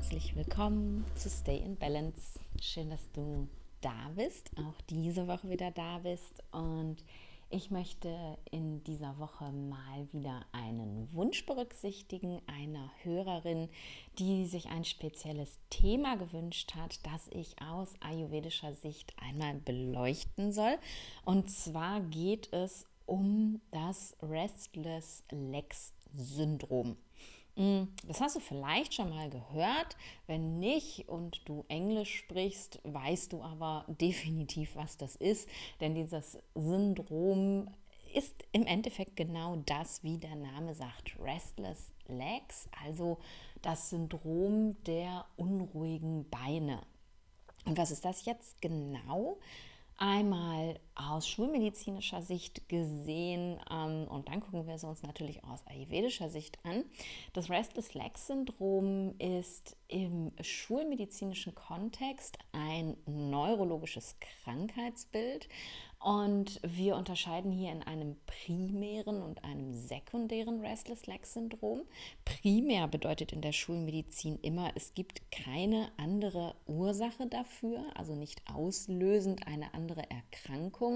[0.00, 2.40] Herzlich willkommen zu Stay in Balance.
[2.58, 3.46] Schön, dass du
[3.82, 6.42] da bist, auch diese Woche wieder da bist.
[6.52, 7.04] Und
[7.50, 13.68] ich möchte in dieser Woche mal wieder einen Wunsch berücksichtigen einer Hörerin,
[14.18, 20.78] die sich ein spezielles Thema gewünscht hat, das ich aus ayurvedischer Sicht einmal beleuchten soll.
[21.26, 26.96] Und zwar geht es um das Restless Legs Syndrom.
[27.56, 29.96] Mm, das hast du vielleicht schon mal gehört.
[30.26, 35.48] Wenn nicht und du Englisch sprichst, weißt du aber definitiv, was das ist.
[35.80, 37.68] Denn dieses Syndrom
[38.14, 43.18] ist im Endeffekt genau das, wie der Name sagt, Restless Legs, also
[43.62, 46.82] das Syndrom der unruhigen Beine.
[47.66, 49.38] Und was ist das jetzt genau?
[49.96, 56.28] Einmal aus schulmedizinischer Sicht gesehen ähm, und dann gucken wir es uns natürlich aus ayurvedischer
[56.28, 56.84] Sicht an.
[57.32, 65.48] Das Restless Leg Syndrom ist im schulmedizinischen Kontext ein neurologisches Krankheitsbild
[66.02, 71.82] und wir unterscheiden hier in einem primären und einem sekundären Restless Leg Syndrom.
[72.24, 79.46] Primär bedeutet in der Schulmedizin immer, es gibt keine andere Ursache dafür, also nicht auslösend
[79.46, 80.89] eine andere Erkrankung.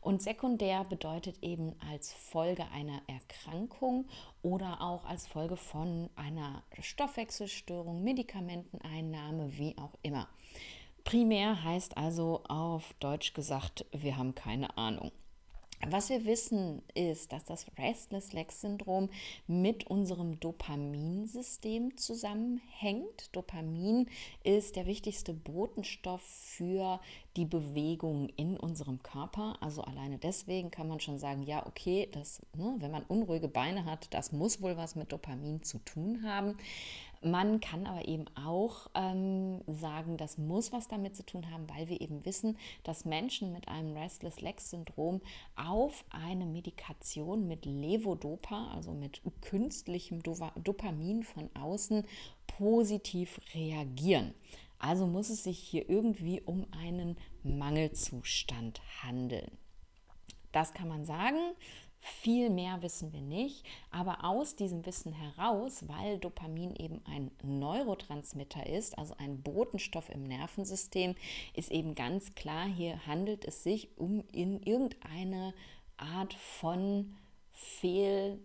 [0.00, 4.06] Und sekundär bedeutet eben als Folge einer Erkrankung
[4.42, 10.28] oder auch als Folge von einer Stoffwechselstörung, Medikamenteneinnahme, wie auch immer.
[11.04, 15.10] Primär heißt also auf Deutsch gesagt, wir haben keine Ahnung.
[15.88, 19.10] Was wir wissen ist, dass das Restless Leg Syndrom
[19.48, 23.34] mit unserem Dopaminsystem zusammenhängt.
[23.34, 24.08] Dopamin
[24.44, 27.00] ist der wichtigste Botenstoff für
[27.36, 29.56] die Bewegung in unserem Körper.
[29.60, 33.84] Also alleine deswegen kann man schon sagen, ja, okay, das, ne, wenn man unruhige Beine
[33.84, 36.56] hat, das muss wohl was mit Dopamin zu tun haben.
[37.24, 41.88] Man kann aber eben auch ähm, sagen, das muss was damit zu tun haben, weil
[41.88, 45.20] wir eben wissen, dass Menschen mit einem Restless Leg Syndrom
[45.54, 52.04] auf eine Medikation mit Levodopa, also mit künstlichem Dopamin von außen,
[52.58, 54.34] positiv reagieren.
[54.80, 59.52] Also muss es sich hier irgendwie um einen Mangelzustand handeln.
[60.50, 61.38] Das kann man sagen.
[62.04, 68.66] Viel mehr wissen wir nicht, aber aus diesem Wissen heraus, weil Dopamin eben ein Neurotransmitter
[68.66, 71.14] ist, also ein Botenstoff im Nervensystem,
[71.54, 75.54] ist eben ganz klar, hier handelt es sich um in irgendeine
[75.96, 77.14] Art von
[77.52, 78.40] Fehlleitung,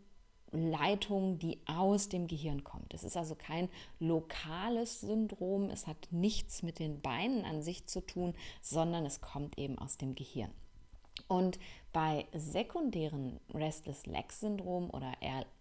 [1.39, 2.93] die aus dem Gehirn kommt.
[2.93, 3.69] Es ist also kein
[3.99, 9.57] lokales Syndrom, es hat nichts mit den Beinen an sich zu tun, sondern es kommt
[9.57, 10.51] eben aus dem Gehirn.
[11.27, 11.57] Und
[11.97, 15.13] bei sekundären Restless Leg Syndrom oder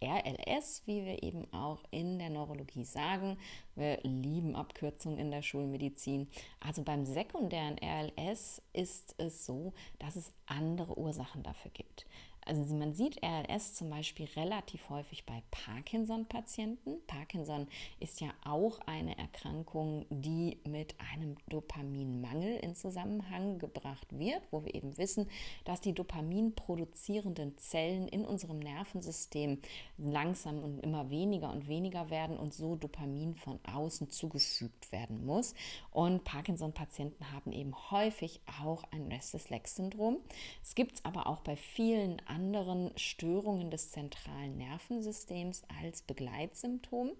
[0.02, 3.38] RLS, wie wir eben auch in der Neurologie sagen,
[3.74, 6.28] wir lieben Abkürzungen in der Schulmedizin.
[6.60, 12.04] Also beim sekundären RLS ist es so, dass es andere Ursachen dafür gibt.
[12.47, 17.05] Also man sieht RLS zum Beispiel relativ häufig bei Parkinson-Patienten.
[17.09, 17.67] Parkinson
[17.99, 24.77] ist ja auch eine Erkrankung, die mit einem Dopaminmangel in Zusammenhang gebracht wird, wo wir
[24.77, 25.29] eben wissen,
[25.65, 29.61] dass die Dopamin produzierenden Zellen in unserem Nervensystem
[29.99, 35.55] langsam und immer weniger und weniger werden und so Dopamin von außen zugefügt werden muss.
[35.91, 40.19] Und Parkinson-Patienten haben eben häufig auch ein Restless Leg Syndrom.
[40.63, 47.12] Es gibt es aber auch bei vielen anderen anderen Störungen des zentralen Nervensystems als Begleitsymptom.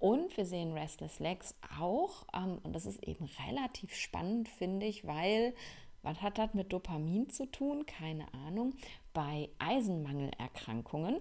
[0.00, 5.06] Und wir sehen Restless Legs auch, ähm, und das ist eben relativ spannend, finde ich,
[5.06, 5.54] weil
[6.02, 7.86] was hat das mit Dopamin zu tun?
[7.86, 8.74] Keine Ahnung.
[9.12, 11.20] Bei Eisenmangelerkrankungen,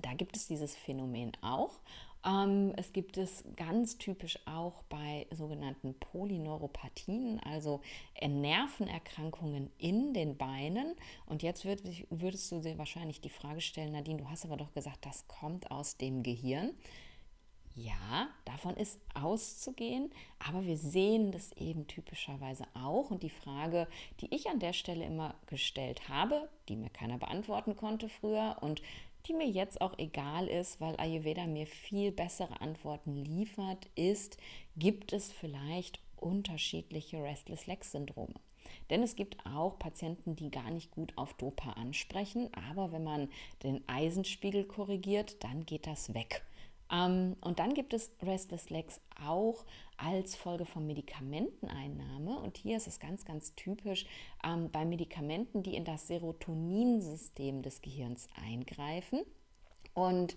[0.00, 1.80] da gibt es dieses Phänomen auch.
[2.26, 7.80] Ähm, es gibt es ganz typisch auch bei sogenannten Polyneuropathien, also
[8.20, 10.96] Nervenerkrankungen in den Beinen.
[11.26, 14.72] Und jetzt würd, würdest du dir wahrscheinlich die Frage stellen, Nadine, du hast aber doch
[14.74, 16.74] gesagt, das kommt aus dem Gehirn.
[17.78, 23.10] Ja, davon ist auszugehen, aber wir sehen das eben typischerweise auch.
[23.10, 23.86] Und die Frage,
[24.20, 28.80] die ich an der Stelle immer gestellt habe, die mir keiner beantworten konnte früher und
[29.26, 34.36] die mir jetzt auch egal ist, weil Ayurveda mir viel bessere Antworten liefert, ist,
[34.76, 38.34] gibt es vielleicht unterschiedliche Restless Leg Syndrome?
[38.90, 43.28] Denn es gibt auch Patienten, die gar nicht gut auf Dopa ansprechen, aber wenn man
[43.62, 46.44] den Eisenspiegel korrigiert, dann geht das weg.
[46.90, 49.64] Ähm, und dann gibt es Restless Legs auch
[49.96, 52.38] als Folge von Medikamenteneinnahme.
[52.38, 54.06] Und hier ist es ganz, ganz typisch
[54.44, 59.20] ähm, bei Medikamenten, die in das Serotoninsystem des Gehirns eingreifen.
[59.94, 60.36] Und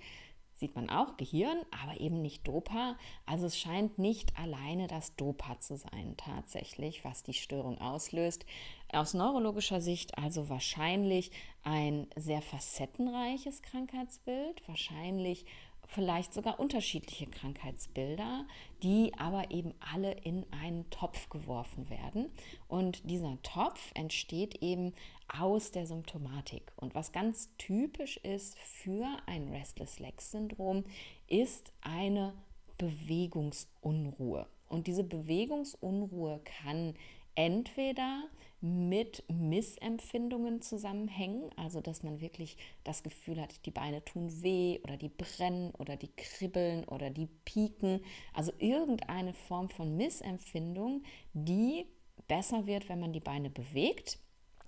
[0.60, 2.98] sieht man auch Gehirn, aber eben nicht Dopa.
[3.26, 8.46] Also es scheint nicht alleine das Dopa zu sein tatsächlich, was die Störung auslöst.
[8.92, 11.32] Aus neurologischer Sicht also wahrscheinlich
[11.64, 15.46] ein sehr facettenreiches Krankheitsbild, wahrscheinlich
[15.90, 18.46] vielleicht sogar unterschiedliche Krankheitsbilder,
[18.84, 22.32] die aber eben alle in einen Topf geworfen werden.
[22.68, 24.94] Und dieser Topf entsteht eben
[25.28, 26.72] aus der Symptomatik.
[26.76, 30.86] Und was ganz typisch ist für ein Restless Leg Syndrom,
[31.28, 32.34] ist eine
[32.78, 34.48] Bewegungsunruhe.
[34.68, 36.94] Und diese Bewegungsunruhe kann
[37.34, 38.30] entweder
[38.62, 44.98] mit Missempfindungen zusammenhängen, also dass man wirklich das Gefühl hat, die Beine tun weh oder
[44.98, 48.02] die brennen oder die kribbeln oder die pieken,
[48.34, 51.04] also irgendeine Form von Missempfindung,
[51.34, 51.86] die
[52.28, 54.20] besser wird, wenn man die Beine bewegt.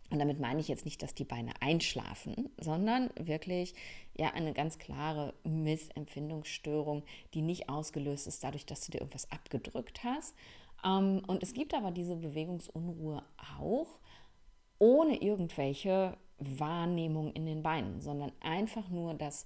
[0.10, 3.74] Und damit meine ich jetzt nicht, dass die Beine einschlafen, sondern wirklich
[4.18, 7.04] ja eine ganz klare Missempfindungsstörung,
[7.34, 10.36] die nicht ausgelöst ist dadurch, dass du dir irgendwas abgedrückt hast,
[10.84, 13.24] und es gibt aber diese Bewegungsunruhe
[13.60, 14.00] auch
[14.80, 19.46] ohne irgendwelche Wahrnehmung in den Beinen, sondern einfach nur das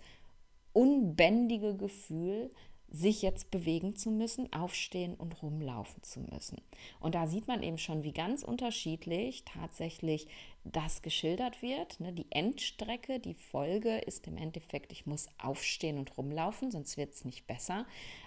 [0.72, 2.52] unbändige Gefühl,
[2.96, 6.62] sich jetzt bewegen zu müssen, aufstehen und rumlaufen zu müssen.
[7.00, 10.28] Und da sieht man eben schon, wie ganz unterschiedlich tatsächlich
[10.64, 12.00] das geschildert wird.
[12.00, 12.14] Ne?
[12.14, 17.26] Die Endstrecke, die Folge ist im Endeffekt, ich muss aufstehen und rumlaufen, sonst wird es
[17.26, 17.86] nicht besser.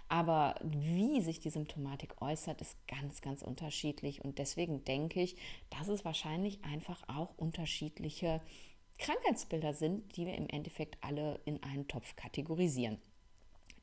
[0.08, 4.24] Aber wie sich die Symptomatik äußert, ist ganz, ganz unterschiedlich.
[4.24, 5.36] Und deswegen denke ich,
[5.70, 8.40] dass es wahrscheinlich einfach auch unterschiedliche
[8.98, 12.98] Krankheitsbilder sind, die wir im Endeffekt alle in einen Topf kategorisieren.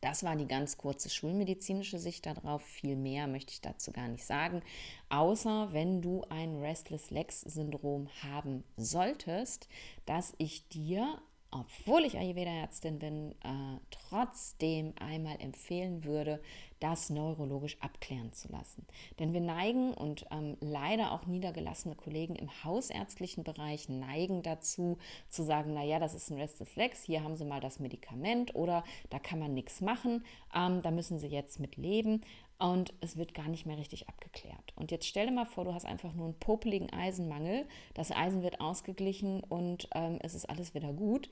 [0.01, 2.61] Das war die ganz kurze schulmedizinische Sicht darauf.
[2.63, 4.61] Viel mehr möchte ich dazu gar nicht sagen.
[5.09, 9.67] Außer wenn du ein Restless Legs Syndrom haben solltest,
[10.05, 11.19] dass ich dir
[11.51, 16.41] obwohl ich Ayurveda-Ärztin bin, äh, trotzdem einmal empfehlen würde,
[16.79, 18.85] das neurologisch abklären zu lassen.
[19.19, 24.97] Denn wir neigen und ähm, leider auch niedergelassene Kollegen im hausärztlichen Bereich neigen dazu,
[25.29, 28.83] zu sagen, naja, das ist ein Restless Legs, hier haben Sie mal das Medikament oder
[29.09, 32.21] da kann man nichts machen, ähm, da müssen Sie jetzt mit leben
[32.57, 34.73] und es wird gar nicht mehr richtig abgeklärt.
[34.75, 38.43] Und jetzt stell dir mal vor, du hast einfach nur einen popeligen Eisenmangel, das Eisen
[38.43, 41.29] wird ausgeglichen und ähm, es ist alles wieder gut.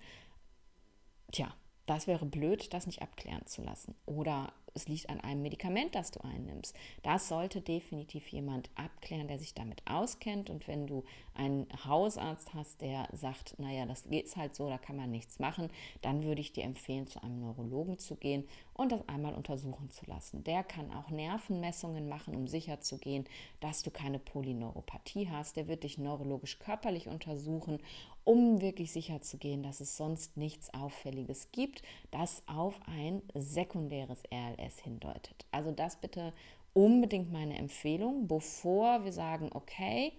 [1.32, 1.54] Tja,
[1.86, 3.96] das wäre blöd, das nicht abklären zu lassen.
[4.06, 6.76] Oder es liegt an einem Medikament, das du einnimmst.
[7.04, 10.50] Das sollte definitiv jemand abklären, der sich damit auskennt.
[10.50, 11.04] Und wenn du
[11.36, 15.70] einen Hausarzt hast, der sagt, naja, das geht halt so, da kann man nichts machen,
[16.02, 20.06] dann würde ich dir empfehlen, zu einem Neurologen zu gehen und das einmal untersuchen zu
[20.06, 20.44] lassen.
[20.44, 23.26] Der kann auch Nervenmessungen machen, um sicherzugehen,
[23.60, 25.56] dass du keine Polyneuropathie hast.
[25.56, 27.80] Der wird dich neurologisch körperlich untersuchen
[28.24, 31.82] um wirklich sicher zu gehen, dass es sonst nichts Auffälliges gibt,
[32.12, 35.46] das auf ein sekundäres RLS hindeutet.
[35.52, 36.34] Also das bitte
[36.74, 40.14] unbedingt meine Empfehlung, bevor wir sagen, okay,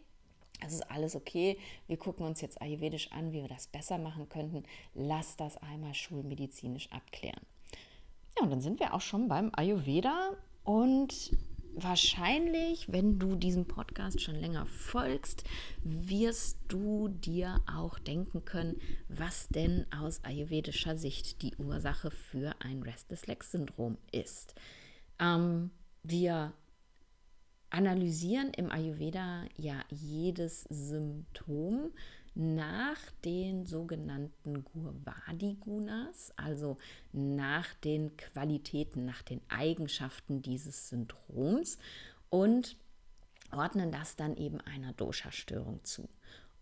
[0.64, 4.28] es ist alles okay, wir gucken uns jetzt ayurvedisch an, wie wir das besser machen
[4.28, 4.62] könnten,
[4.94, 7.40] lass das einmal schulmedizinisch abklären.
[8.36, 11.36] Ja, und dann sind wir auch schon beim Ayurveda und
[11.76, 15.44] wahrscheinlich, wenn du diesem Podcast schon länger folgst,
[15.82, 22.82] wirst du dir auch denken können, was denn aus ayurvedischer Sicht die Ursache für ein
[22.82, 24.54] Restless Leg Syndrom ist.
[25.18, 25.70] Ähm,
[26.02, 26.52] wir
[27.70, 31.90] analysieren im Ayurveda ja jedes Symptom
[32.34, 36.78] nach den sogenannten Gurvadi-Gunas, also
[37.12, 41.78] nach den Qualitäten, nach den Eigenschaften dieses Syndroms
[42.30, 42.76] und
[43.52, 46.08] ordnen das dann eben einer Dosha-Störung zu.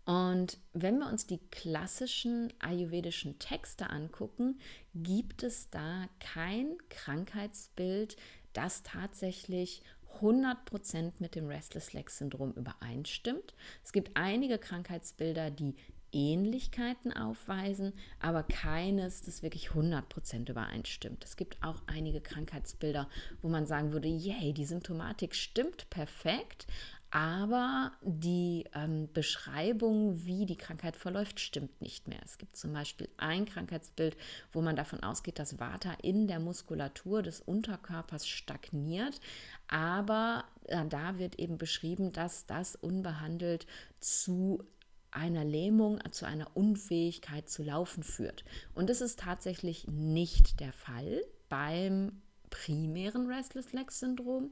[0.05, 4.59] Und wenn wir uns die klassischen ayurvedischen Texte angucken,
[4.93, 8.17] gibt es da kein Krankheitsbild,
[8.51, 9.81] das tatsächlich
[10.23, 13.53] 100% mit dem Restless Leg Syndrom übereinstimmt.
[13.83, 15.75] Es gibt einige Krankheitsbilder, die
[16.13, 21.23] Ähnlichkeiten aufweisen, aber keines, das wirklich 100% übereinstimmt.
[21.23, 23.09] Es gibt auch einige Krankheitsbilder,
[23.41, 26.67] wo man sagen würde, yay, die Symptomatik stimmt perfekt,
[27.15, 32.17] aber die ähm, Beschreibung, wie die Krankheit verläuft, stimmt nicht mehr.
[32.25, 34.17] Es gibt zum Beispiel ein Krankheitsbild,
[34.51, 39.21] wo man davon ausgeht, dass Vata in der Muskulatur des Unterkörpers stagniert,
[39.67, 43.67] aber äh, da wird eben beschrieben, dass das unbehandelt
[43.99, 44.63] zu
[45.11, 48.43] einer Lähmung, zu einer Unfähigkeit zu laufen führt.
[48.73, 54.51] Und das ist tatsächlich nicht der Fall beim primären Restless Leg Syndrom,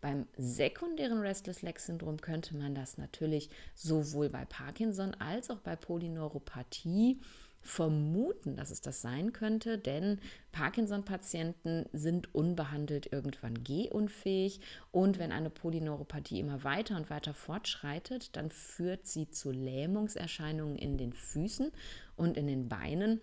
[0.00, 5.76] beim sekundären Restless Leg Syndrom könnte man das natürlich sowohl bei Parkinson als auch bei
[5.76, 7.20] Polyneuropathie
[7.62, 10.18] vermuten, dass es das sein könnte, denn
[10.52, 14.60] Parkinson-Patienten sind unbehandelt irgendwann gehunfähig.
[14.90, 20.96] Und wenn eine Polyneuropathie immer weiter und weiter fortschreitet, dann führt sie zu Lähmungserscheinungen in
[20.96, 21.70] den Füßen
[22.16, 23.20] und in den Beinen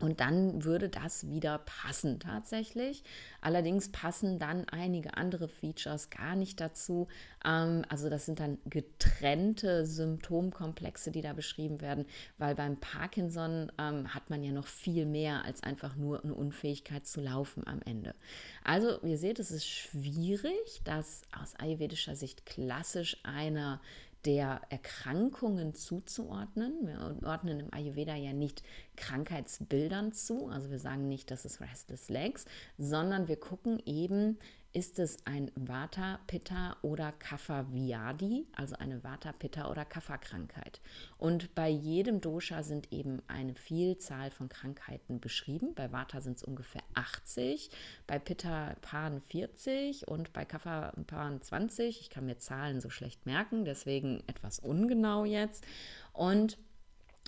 [0.00, 3.04] und dann würde das wieder passen tatsächlich.
[3.40, 7.06] Allerdings passen dann einige andere Features gar nicht dazu.
[7.44, 12.06] Ähm, also das sind dann getrennte Symptomkomplexe, die da beschrieben werden,
[12.38, 17.06] weil beim Parkinson ähm, hat man ja noch viel mehr als einfach nur eine Unfähigkeit
[17.06, 18.14] zu laufen am Ende.
[18.64, 23.80] Also ihr seht, es ist schwierig, das aus ayurvedischer Sicht klassisch einer
[24.24, 26.86] der Erkrankungen zuzuordnen.
[26.86, 28.62] Wir ordnen im Ayurveda ja nicht
[28.96, 32.46] Krankheitsbildern zu, also wir sagen nicht, das ist Restless Legs,
[32.78, 34.38] sondern wir gucken eben,
[34.74, 40.80] ist es ein Vata, Pitta oder Kapha Viadi, also eine Vata, Pitta oder Kapha Krankheit.
[41.16, 45.74] Und bei jedem Dosha sind eben eine Vielzahl von Krankheiten beschrieben.
[45.76, 47.70] Bei Vata sind es ungefähr 80,
[48.08, 52.00] bei Pitta Pan 40 und bei Kapha Pan 20.
[52.00, 55.64] Ich kann mir Zahlen so schlecht merken, deswegen etwas ungenau jetzt.
[56.12, 56.58] Und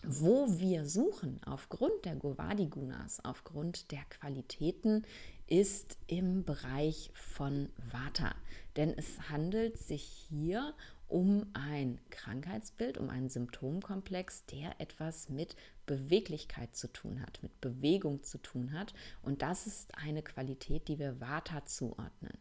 [0.04, 5.04] wo wir suchen, aufgrund der Govadi-Gunas, aufgrund der Qualitäten,
[5.46, 8.34] ist im Bereich von Vata.
[8.76, 10.74] Denn es handelt sich hier
[11.08, 15.54] um ein Krankheitsbild, um einen Symptomkomplex, der etwas mit
[15.86, 18.92] Beweglichkeit zu tun hat, mit Bewegung zu tun hat.
[19.22, 22.36] Und das ist eine Qualität, die wir Vata zuordnen.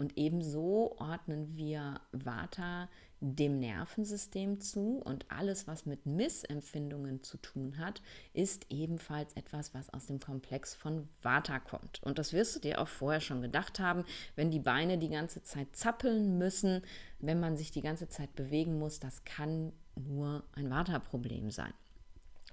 [0.00, 2.88] Und ebenso ordnen wir Vata
[3.20, 8.00] dem Nervensystem zu und alles, was mit Missempfindungen zu tun hat,
[8.32, 12.02] ist ebenfalls etwas, was aus dem Komplex von Vata kommt.
[12.02, 15.42] Und das wirst du dir auch vorher schon gedacht haben, wenn die Beine die ganze
[15.42, 16.80] Zeit zappeln müssen,
[17.18, 21.74] wenn man sich die ganze Zeit bewegen muss, das kann nur ein Vata-Problem sein.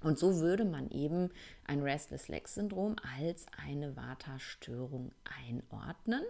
[0.02, 1.30] Und so würde man eben
[1.64, 5.12] ein Restless Leg Syndrom als eine Vata-Störung
[5.48, 6.24] einordnen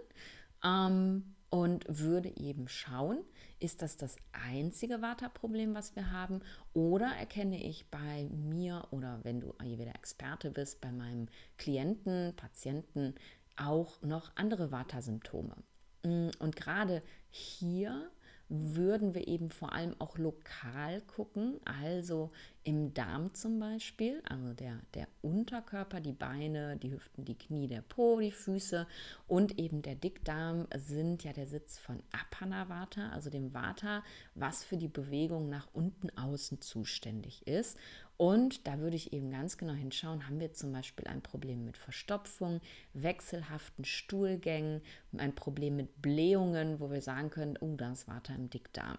[0.63, 3.19] ähm, und würde eben schauen,
[3.59, 6.41] ist das das einzige Vata-Problem, was wir haben?
[6.73, 13.15] Oder erkenne ich bei mir oder wenn du Ayurveda-Experte bist, bei meinem Klienten, Patienten
[13.57, 15.55] auch noch andere Vata-Symptome?
[16.03, 18.09] Mm, und gerade hier
[18.49, 22.31] würden wir eben vor allem auch lokal gucken, also
[22.63, 27.81] im Darm zum Beispiel, also der, der Unterkörper, die Beine, die Hüften, die Knie, der
[27.81, 28.87] Po, die Füße
[29.27, 34.03] und eben der Dickdarm sind ja der Sitz von Apanavata, also dem Vata,
[34.33, 37.77] was für die Bewegung nach unten außen zuständig ist.
[38.19, 41.77] Und da würde ich eben ganz genau hinschauen, haben wir zum Beispiel ein Problem mit
[41.77, 42.59] Verstopfung,
[42.93, 44.81] wechselhaften Stuhlgängen,
[45.17, 48.97] ein Problem mit Blähungen, wo wir sagen können, oh, das war da im Dickdarm.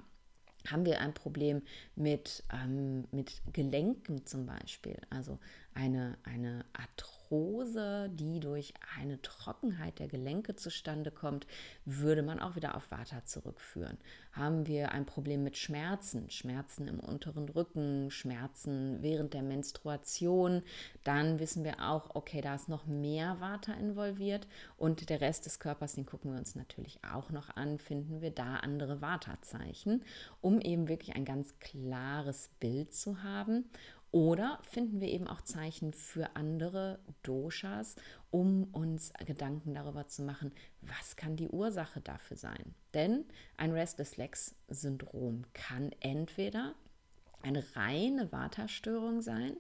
[0.69, 1.61] Haben wir ein Problem
[1.97, 5.39] mit, ähm, mit Gelenken zum Beispiel, also
[5.75, 11.47] eine, eine Arthrose Arthrose, die durch eine Trockenheit der Gelenke zustande kommt,
[11.85, 13.99] würde man auch wieder auf Vata zurückführen.
[14.33, 20.63] Haben wir ein Problem mit Schmerzen, Schmerzen im unteren Rücken, Schmerzen während der Menstruation,
[21.05, 24.47] dann wissen wir auch, okay, da ist noch mehr Vata involviert
[24.77, 28.31] und der Rest des Körpers, den gucken wir uns natürlich auch noch an, finden wir
[28.31, 30.03] da andere Vata-Zeichen,
[30.41, 33.67] um eben wirklich ein ganz klares Bild zu haben.
[34.13, 37.95] Oder finden wir eben auch Zeichen für andere Doshas,
[38.31, 42.75] um uns Gedanken darüber zu machen, was kann die Ursache dafür sein?
[42.93, 43.25] Denn
[43.57, 46.75] ein Restless Legs Syndrom kann entweder
[47.43, 49.57] eine reine Vata-Störung sein,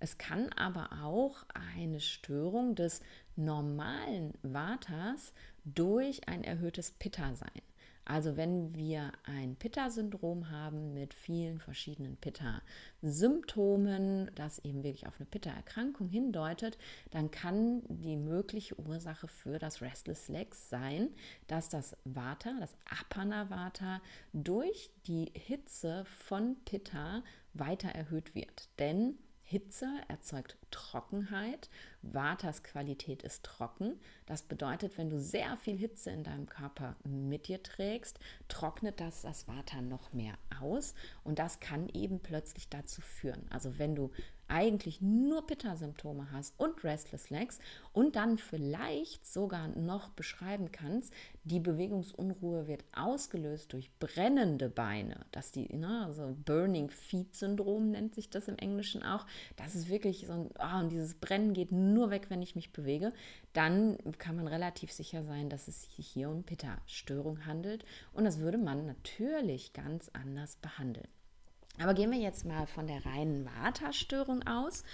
[0.00, 3.00] es kann aber auch eine Störung des
[3.36, 5.32] normalen Vatas
[5.64, 7.62] durch ein erhöhtes Pitta sein.
[8.04, 15.26] Also wenn wir ein Pitta-Syndrom haben mit vielen verschiedenen Pitta-Symptomen, das eben wirklich auf eine
[15.26, 16.78] Pitta-Erkrankung hindeutet,
[17.10, 21.10] dann kann die mögliche Ursache für das Restless Legs sein,
[21.46, 27.22] dass das Vata, das Apana Vata, durch die Hitze von Pitta
[27.54, 28.68] weiter erhöht wird.
[28.78, 29.18] Denn
[29.52, 31.68] Hitze erzeugt Trockenheit.
[32.00, 34.00] Vatas Qualität ist trocken.
[34.24, 38.18] Das bedeutet, wenn du sehr viel Hitze in deinem Körper mit dir trägst,
[38.48, 43.44] trocknet das das Vata noch mehr aus und das kann eben plötzlich dazu führen.
[43.50, 44.10] Also wenn du
[44.52, 47.58] eigentlich nur Pitta-Symptome hast und Restless Legs
[47.92, 51.12] und dann vielleicht sogar noch beschreiben kannst,
[51.44, 58.14] die Bewegungsunruhe wird ausgelöst durch brennende Beine, dass die, ne, also Burning Feet Syndrom nennt
[58.14, 61.72] sich das im Englischen auch, das ist wirklich so ein, oh, und dieses Brennen geht
[61.72, 63.12] nur weg, wenn ich mich bewege,
[63.54, 67.84] dann kann man relativ sicher sein, dass es sich hier um Pitta-Störung handelt.
[68.12, 71.08] Und das würde man natürlich ganz anders behandeln.
[71.78, 74.84] Aber gehen wir jetzt mal von der reinen Vata-Störung aus.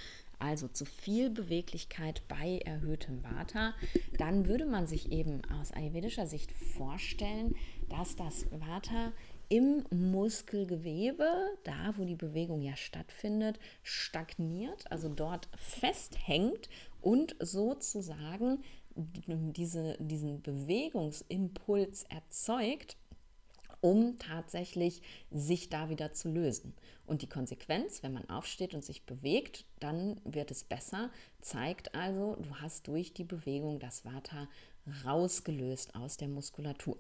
[0.40, 3.74] also zu viel Beweglichkeit bei erhöhtem Vata,
[4.18, 7.56] dann würde man sich eben aus ayurvedischer Sicht vorstellen,
[7.88, 9.12] dass das Vata
[9.48, 11.28] im Muskelgewebe,
[11.64, 16.68] da wo die Bewegung ja stattfindet, stagniert, also dort festhängt
[17.00, 18.62] und sozusagen
[18.94, 22.96] diese, diesen Bewegungsimpuls erzeugt,
[23.80, 26.74] um tatsächlich sich da wieder zu lösen.
[27.06, 32.36] Und die Konsequenz, wenn man aufsteht und sich bewegt, dann wird es besser, zeigt also,
[32.36, 34.48] du hast durch die Bewegung das Vata
[35.04, 36.98] rausgelöst aus der Muskulatur.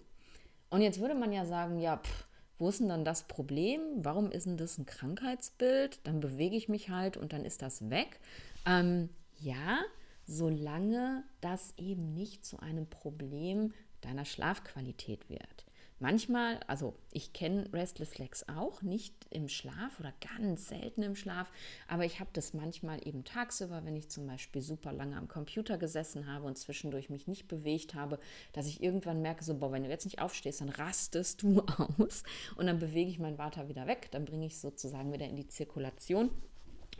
[0.70, 2.26] Und jetzt würde man ja sagen, ja, pff,
[2.58, 3.80] wo ist denn dann das Problem?
[3.98, 6.00] Warum ist denn das ein Krankheitsbild?
[6.04, 8.18] Dann bewege ich mich halt und dann ist das weg.
[8.66, 9.78] Ähm, ja,
[10.26, 15.67] solange das eben nicht zu einem Problem deiner Schlafqualität wird.
[16.00, 21.50] Manchmal, also ich kenne Restless Legs auch, nicht im Schlaf oder ganz selten im Schlaf,
[21.88, 25.76] aber ich habe das manchmal eben tagsüber, wenn ich zum Beispiel super lange am Computer
[25.76, 28.20] gesessen habe und zwischendurch mich nicht bewegt habe,
[28.52, 31.60] dass ich irgendwann merke, so, boah, wenn du jetzt nicht aufstehst, dann rastest du
[31.98, 32.22] aus
[32.56, 35.48] und dann bewege ich meinen Vater wieder weg, dann bringe ich sozusagen wieder in die
[35.48, 36.30] Zirkulation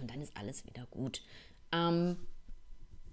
[0.00, 1.22] und dann ist alles wieder gut.
[1.70, 2.16] Ähm,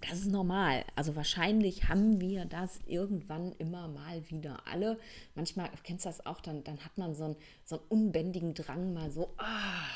[0.09, 0.83] das ist normal.
[0.95, 4.99] Also wahrscheinlich haben wir das irgendwann immer mal wieder alle.
[5.35, 8.93] Manchmal, kennst du das auch, dann, dann hat man so einen, so einen unbändigen Drang,
[8.93, 9.87] mal so, ah,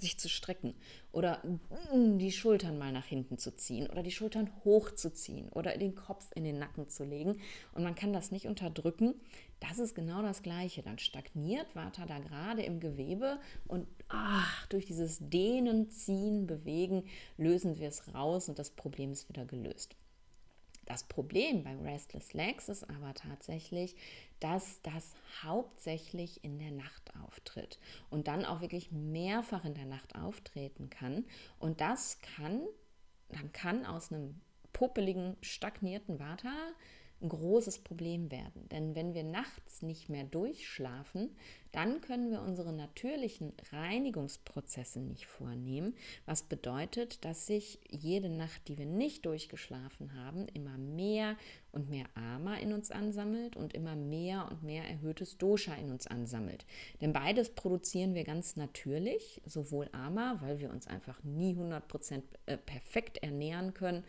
[0.00, 0.74] sich zu strecken
[1.12, 1.42] oder
[1.92, 6.44] die Schultern mal nach hinten zu ziehen oder die Schultern hochzuziehen oder den Kopf in
[6.44, 7.40] den Nacken zu legen.
[7.72, 9.14] Und man kann das nicht unterdrücken.
[9.60, 10.82] Das ist genau das Gleiche.
[10.82, 17.04] Dann stagniert Vata da gerade im Gewebe und ach, durch dieses Dehnen, Ziehen, Bewegen
[17.36, 19.96] lösen wir es raus und das Problem ist wieder gelöst.
[20.88, 23.94] Das Problem beim Restless Legs ist aber tatsächlich,
[24.40, 30.14] dass das hauptsächlich in der Nacht auftritt und dann auch wirklich mehrfach in der Nacht
[30.14, 31.26] auftreten kann.
[31.58, 32.62] Und das kann,
[33.28, 34.40] dann kann aus einem
[34.72, 36.54] puppeligen, stagnierten Vata
[37.20, 38.66] ein großes Problem werden.
[38.70, 41.36] Denn wenn wir nachts nicht mehr durchschlafen,
[41.72, 45.94] dann können wir unsere natürlichen Reinigungsprozesse nicht vornehmen,
[46.26, 51.36] was bedeutet, dass sich jede Nacht, die wir nicht durchgeschlafen haben, immer mehr
[51.72, 56.06] und mehr Ama in uns ansammelt und immer mehr und mehr erhöhtes Dosha in uns
[56.06, 56.64] ansammelt.
[57.00, 62.56] Denn beides produzieren wir ganz natürlich, sowohl Ama, weil wir uns einfach nie 100% äh,
[62.56, 64.04] perfekt ernähren können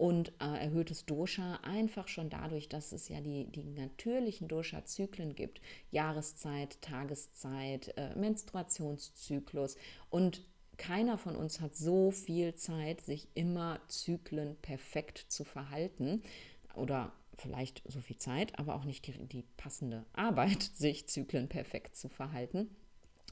[0.00, 5.60] und äh, erhöhtes Dosha einfach schon dadurch, dass es ja die, die natürlichen Dosha-Zyklen gibt.
[5.90, 9.76] Jahreszeit, Tageszeit, äh, Menstruationszyklus
[10.08, 10.42] und
[10.78, 16.22] keiner von uns hat so viel Zeit, sich immer Zyklen perfekt zu verhalten
[16.74, 21.94] oder vielleicht so viel Zeit, aber auch nicht die, die passende Arbeit, sich Zyklen perfekt
[21.94, 22.74] zu verhalten.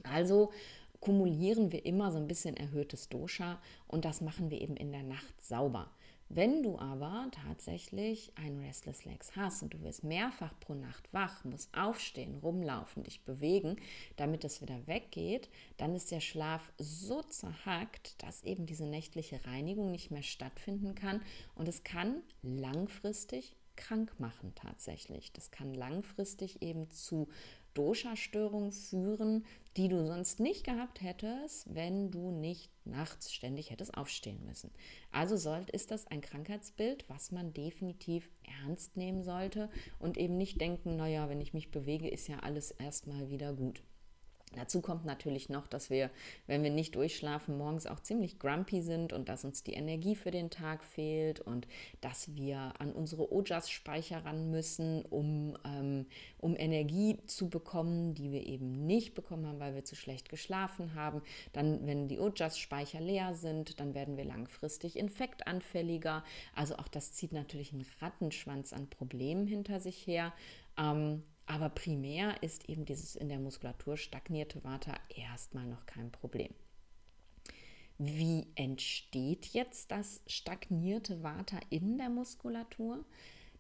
[0.02, 0.52] Also
[1.00, 5.02] kumulieren wir immer so ein bisschen erhöhtes Dosha und das machen wir eben in der
[5.02, 5.90] Nacht sauber.
[6.31, 11.43] Wenn du aber tatsächlich ein Restless Legs hast und du wirst mehrfach pro Nacht wach,
[11.45, 13.77] musst aufstehen, rumlaufen, dich bewegen,
[14.17, 19.91] damit es wieder weggeht, dann ist der Schlaf so zerhackt, dass eben diese nächtliche Reinigung
[19.91, 21.23] nicht mehr stattfinden kann
[21.55, 25.33] und es kann langfristig krank machen tatsächlich.
[25.33, 27.29] Das kann langfristig eben zu
[27.79, 29.45] Dosha-Störungen führen,
[29.77, 34.73] die du sonst nicht gehabt hättest, wenn du nicht nachts ständig hättest aufstehen müssen.
[35.12, 38.29] Also soll, ist das ein Krankheitsbild, was man definitiv
[38.62, 42.73] ernst nehmen sollte und eben nicht denken, naja, wenn ich mich bewege, ist ja alles
[42.73, 43.83] erstmal wieder gut.
[44.55, 46.11] Dazu kommt natürlich noch, dass wir,
[46.47, 50.31] wenn wir nicht durchschlafen, morgens auch ziemlich grumpy sind und dass uns die Energie für
[50.31, 51.69] den Tag fehlt und
[52.01, 56.07] dass wir an unsere Ojas-Speicher ran müssen, um, ähm,
[56.39, 60.95] um Energie zu bekommen, die wir eben nicht bekommen haben, weil wir zu schlecht geschlafen
[60.95, 61.21] haben.
[61.53, 66.25] Dann, wenn die Ojas-Speicher leer sind, dann werden wir langfristig infektanfälliger.
[66.55, 70.33] Also auch das zieht natürlich einen Rattenschwanz an Problemen hinter sich her.
[70.79, 76.53] Ähm, aber primär ist eben dieses in der Muskulatur stagnierte Vata erstmal noch kein Problem.
[77.97, 83.05] Wie entsteht jetzt das stagnierte Vata in der Muskulatur?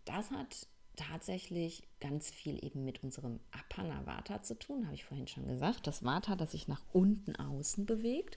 [0.04, 5.28] Das hat tatsächlich ganz viel eben mit unserem Apana Vata zu tun, habe ich vorhin
[5.28, 5.86] schon gesagt.
[5.86, 8.36] Das Vata, das sich nach unten außen bewegt.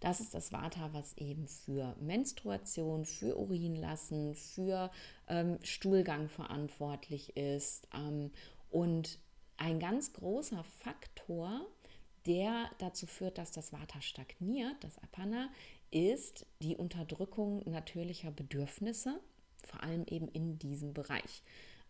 [0.00, 4.90] Das ist das Vata, was eben für Menstruation, für Urinlassen, für
[5.28, 8.30] ähm, Stuhlgang verantwortlich ist ähm,
[8.72, 9.18] und
[9.56, 11.66] ein ganz großer Faktor,
[12.26, 15.50] der dazu führt, dass das Vata stagniert, das Apana,
[15.90, 19.20] ist die Unterdrückung natürlicher Bedürfnisse,
[19.64, 21.42] vor allem eben in diesem Bereich.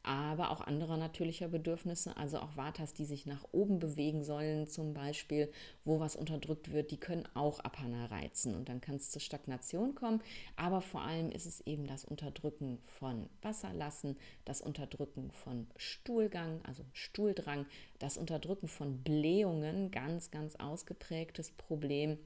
[0.03, 4.95] Aber auch anderer natürlicher Bedürfnisse, also auch Vatas, die sich nach oben bewegen sollen, zum
[4.95, 5.51] Beispiel,
[5.85, 9.95] wo was unterdrückt wird, die können auch Apana reizen und dann kann es zur Stagnation
[9.95, 10.21] kommen.
[10.57, 16.85] Aber vor allem ist es eben das Unterdrücken von Wasserlassen, das Unterdrücken von Stuhlgang, also
[16.93, 17.67] Stuhldrang,
[17.99, 22.19] das Unterdrücken von Blähungen, ganz, ganz ausgeprägtes Problem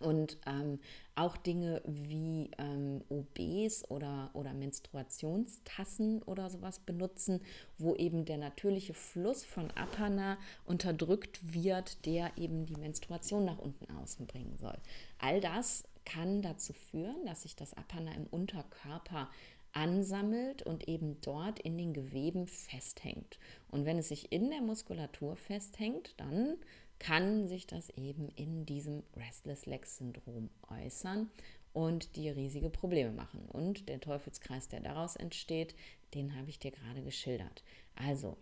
[0.00, 0.78] und ähm,
[1.16, 7.40] auch Dinge wie ähm, OBs oder, oder Menstruationstassen oder sowas benutzen,
[7.78, 13.90] wo eben der natürliche Fluss von Apana unterdrückt wird, der eben die Menstruation nach unten
[13.96, 14.78] außen bringen soll.
[15.18, 19.28] All das kann dazu führen, dass sich das Apana im Unterkörper
[19.72, 23.38] ansammelt und eben dort in den Geweben festhängt.
[23.70, 26.56] Und wenn es sich in der Muskulatur festhängt, dann
[26.98, 31.30] kann sich das eben in diesem Restless Leg Syndrom äußern
[31.72, 33.46] und dir riesige Probleme machen.
[33.48, 35.74] Und der Teufelskreis, der daraus entsteht,
[36.14, 37.62] den habe ich dir gerade geschildert.
[37.94, 38.36] Also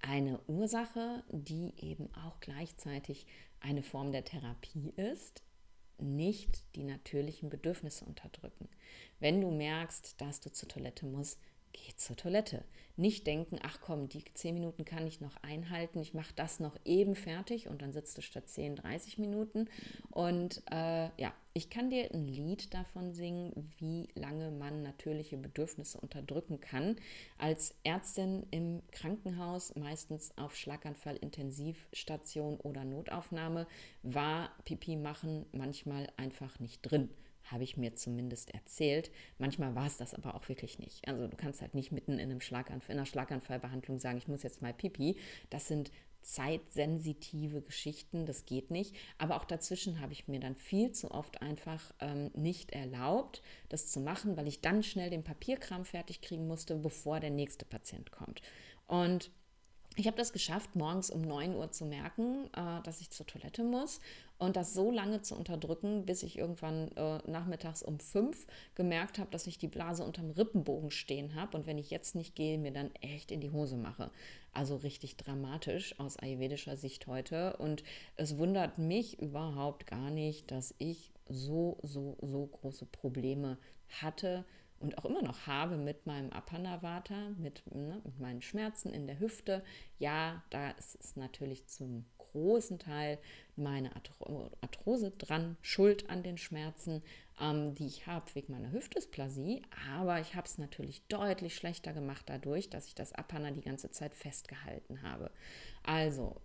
[0.00, 3.26] eine Ursache, die eben auch gleichzeitig
[3.60, 5.42] eine Form der Therapie ist,
[5.98, 8.68] nicht die natürlichen Bedürfnisse unterdrücken.
[9.20, 11.38] Wenn du merkst, dass du zur Toilette musst,
[11.72, 12.64] geh zur Toilette.
[12.96, 16.76] Nicht denken, ach komm, die 10 Minuten kann ich noch einhalten, ich mache das noch
[16.84, 19.68] eben fertig und dann sitzt du statt 10, 30 Minuten.
[20.10, 25.98] Und äh, ja, ich kann dir ein Lied davon singen, wie lange man natürliche Bedürfnisse
[25.98, 26.96] unterdrücken kann.
[27.38, 33.66] Als Ärztin im Krankenhaus, meistens auf Schlaganfall, Intensivstation oder Notaufnahme,
[34.02, 37.08] war Pipi machen manchmal einfach nicht drin
[37.44, 39.10] habe ich mir zumindest erzählt.
[39.38, 41.06] Manchmal war es das aber auch wirklich nicht.
[41.08, 44.42] Also du kannst halt nicht mitten in, einem Schlaganfall, in einer Schlaganfallbehandlung sagen, ich muss
[44.42, 45.16] jetzt mal pipi.
[45.50, 45.90] Das sind
[46.22, 48.94] zeitsensitive Geschichten, das geht nicht.
[49.18, 53.88] Aber auch dazwischen habe ich mir dann viel zu oft einfach ähm, nicht erlaubt, das
[53.88, 58.12] zu machen, weil ich dann schnell den Papierkram fertig kriegen musste, bevor der nächste Patient
[58.12, 58.40] kommt.
[58.86, 59.30] Und
[59.96, 63.62] ich habe das geschafft, morgens um 9 Uhr zu merken, äh, dass ich zur Toilette
[63.62, 64.00] muss
[64.38, 69.30] und das so lange zu unterdrücken, bis ich irgendwann äh, nachmittags um 5 gemerkt habe,
[69.30, 72.72] dass ich die Blase unterm Rippenbogen stehen habe und wenn ich jetzt nicht gehe, mir
[72.72, 74.10] dann echt in die Hose mache.
[74.52, 77.82] Also richtig dramatisch aus ayurvedischer Sicht heute und
[78.16, 83.58] es wundert mich überhaupt gar nicht, dass ich so, so, so große Probleme
[84.00, 84.44] hatte,
[84.82, 89.20] und auch immer noch habe mit meinem Apanavata, mit, ne, mit meinen Schmerzen in der
[89.20, 89.64] Hüfte.
[89.98, 93.18] Ja, da ist es natürlich zum großen Teil
[93.56, 93.90] meine
[94.60, 97.02] Arthrose dran, Schuld an den Schmerzen,
[97.40, 99.62] ähm, die ich habe wegen meiner Hüftdysplasie.
[99.94, 103.90] Aber ich habe es natürlich deutlich schlechter gemacht dadurch, dass ich das Apana die ganze
[103.90, 105.30] Zeit festgehalten habe.
[105.82, 106.40] Also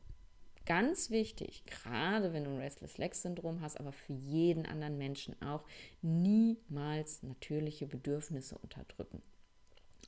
[0.68, 5.42] Ganz wichtig, gerade wenn du ein Restless Leg Syndrom hast, aber für jeden anderen Menschen
[5.42, 5.64] auch,
[6.02, 9.22] niemals natürliche Bedürfnisse unterdrücken.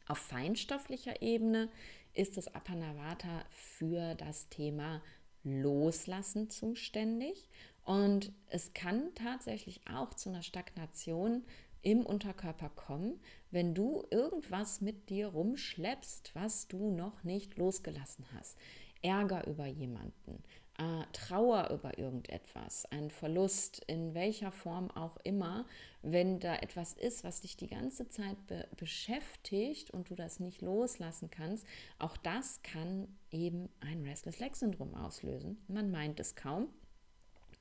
[0.05, 1.69] Auf feinstofflicher Ebene
[2.13, 5.01] ist das Apanavata für das Thema
[5.45, 7.49] Loslassen zuständig
[7.85, 11.45] und es kann tatsächlich auch zu einer Stagnation
[11.83, 18.57] im Unterkörper kommen, wenn du irgendwas mit dir rumschleppst, was du noch nicht losgelassen hast.
[19.01, 20.43] Ärger über jemanden,
[20.77, 25.65] äh, Trauer über irgendetwas, ein Verlust, in welcher Form auch immer,
[26.01, 30.61] wenn da etwas ist, was dich die ganze Zeit be beschäftigt und du das nicht
[30.61, 31.65] loslassen kannst,
[31.97, 35.61] auch das kann eben ein Restless Leg Syndrom auslösen.
[35.67, 36.69] Man meint es kaum.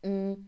[0.02, 0.46] Mm,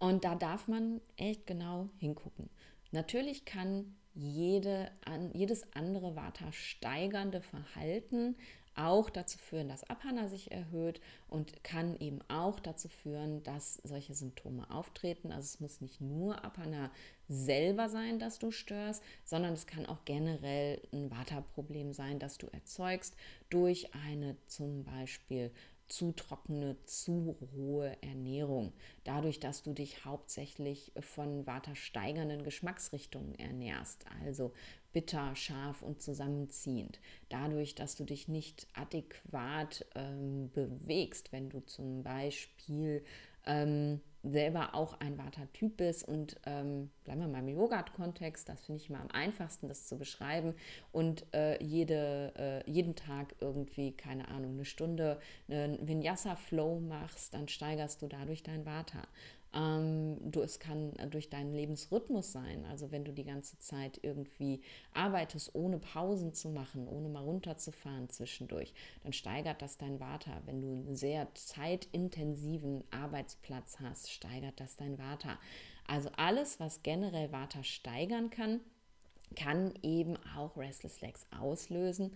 [0.00, 2.50] und da darf man echt genau hingucken.
[2.90, 8.36] Natürlich kann jede, an, jedes andere Vata steigernde Verhalten
[8.78, 14.14] auch dazu führen, dass Abhana sich erhöht und kann eben auch dazu führen, dass solche
[14.14, 15.32] Symptome auftreten.
[15.32, 16.90] Also es muss nicht nur Abhana
[17.28, 22.46] selber sein, dass du störst, sondern es kann auch generell ein Vata-Problem sein, das du
[22.46, 23.14] erzeugst
[23.50, 25.50] durch eine zum Beispiel
[25.88, 28.72] zu trockene, zu rohe Ernährung.
[29.04, 34.52] Dadurch, dass du dich hauptsächlich von watersteigernden Geschmacksrichtungen ernährst, also
[34.92, 36.98] bitter, scharf und zusammenziehend.
[37.28, 43.04] Dadurch, dass du dich nicht adäquat ähm, bewegst, wenn du zum Beispiel
[43.46, 48.82] ähm, selber auch ein Vata-Typ bist und ähm, bleiben wir mal im Yoga-Kontext, das finde
[48.82, 50.54] ich mal am einfachsten, das zu beschreiben
[50.92, 57.48] und äh, jede, äh, jeden Tag irgendwie, keine Ahnung, eine Stunde einen Vinyasa-Flow machst, dann
[57.48, 59.06] steigerst du dadurch dein Vata.
[59.58, 64.60] Ähm, du, es kann durch deinen Lebensrhythmus sein, also wenn du die ganze Zeit irgendwie
[64.94, 70.42] arbeitest, ohne Pausen zu machen, ohne mal runterzufahren zwischendurch, dann steigert das dein Vata.
[70.44, 75.38] Wenn du einen sehr zeitintensiven Arbeitsplatz hast, steigert das dein Vata.
[75.86, 78.60] Also alles, was generell Vata steigern kann,
[79.34, 82.12] kann eben auch Restless Legs auslösen.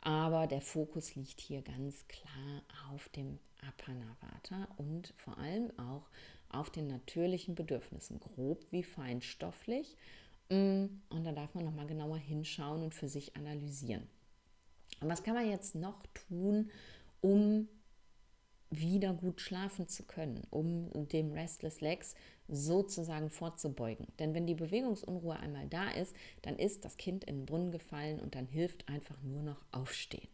[0.00, 6.08] Aber der Fokus liegt hier ganz klar auf dem Apanavata und vor allem auch
[6.56, 9.96] auf den natürlichen Bedürfnissen, grob wie feinstofflich.
[10.48, 14.06] Mm, und da darf man nochmal genauer hinschauen und für sich analysieren.
[15.00, 16.70] Und was kann man jetzt noch tun,
[17.20, 17.68] um
[18.70, 22.14] wieder gut schlafen zu können, um dem Restless Legs
[22.48, 24.08] sozusagen vorzubeugen.
[24.18, 28.20] Denn wenn die Bewegungsunruhe einmal da ist, dann ist das Kind in den Brunnen gefallen
[28.20, 30.28] und dann hilft einfach nur noch Aufstehen.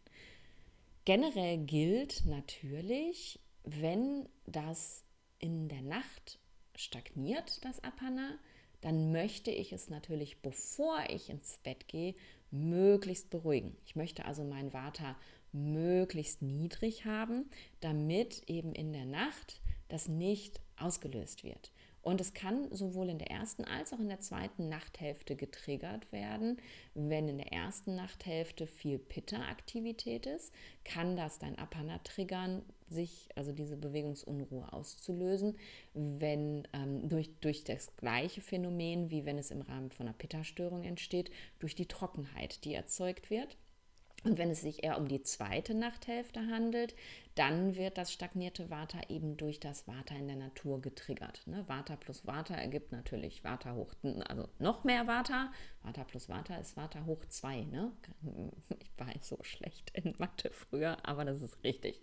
[1.05, 5.02] Generell gilt natürlich, wenn das
[5.43, 6.39] in der Nacht
[6.73, 8.39] stagniert, das Apana,
[8.79, 12.15] dann möchte ich es natürlich, bevor ich ins Bett gehe,
[12.49, 13.75] möglichst beruhigen.
[13.85, 15.17] Ich möchte also mein Vata
[15.51, 17.49] möglichst niedrig haben,
[17.81, 21.72] damit eben in der Nacht das nicht ausgelöst wird.
[22.03, 26.57] Und es kann sowohl in der ersten als auch in der zweiten Nachthälfte getriggert werden.
[26.93, 33.53] Wenn in der ersten Nachthälfte viel Pitta-Aktivität ist, kann das dein Apana triggern, sich, also
[33.53, 35.57] diese Bewegungsunruhe auszulösen,
[35.93, 40.83] wenn ähm, durch, durch das gleiche Phänomen, wie wenn es im Rahmen von einer Pitta-Störung
[40.83, 43.57] entsteht, durch die Trockenheit, die erzeugt wird.
[44.23, 46.95] Und wenn es sich eher um die zweite Nachthälfte handelt,
[47.35, 51.41] dann wird das stagnierte Vata eben durch das Vata in der Natur getriggert.
[51.47, 51.67] Ne?
[51.67, 53.93] Vata plus Vata ergibt natürlich Vata hoch,
[54.27, 55.51] also noch mehr Vata.
[55.81, 57.61] Vata plus Vata ist Vata hoch 2.
[57.61, 57.91] Ne?
[58.79, 62.01] Ich war so schlecht in Mathe früher, aber das ist richtig.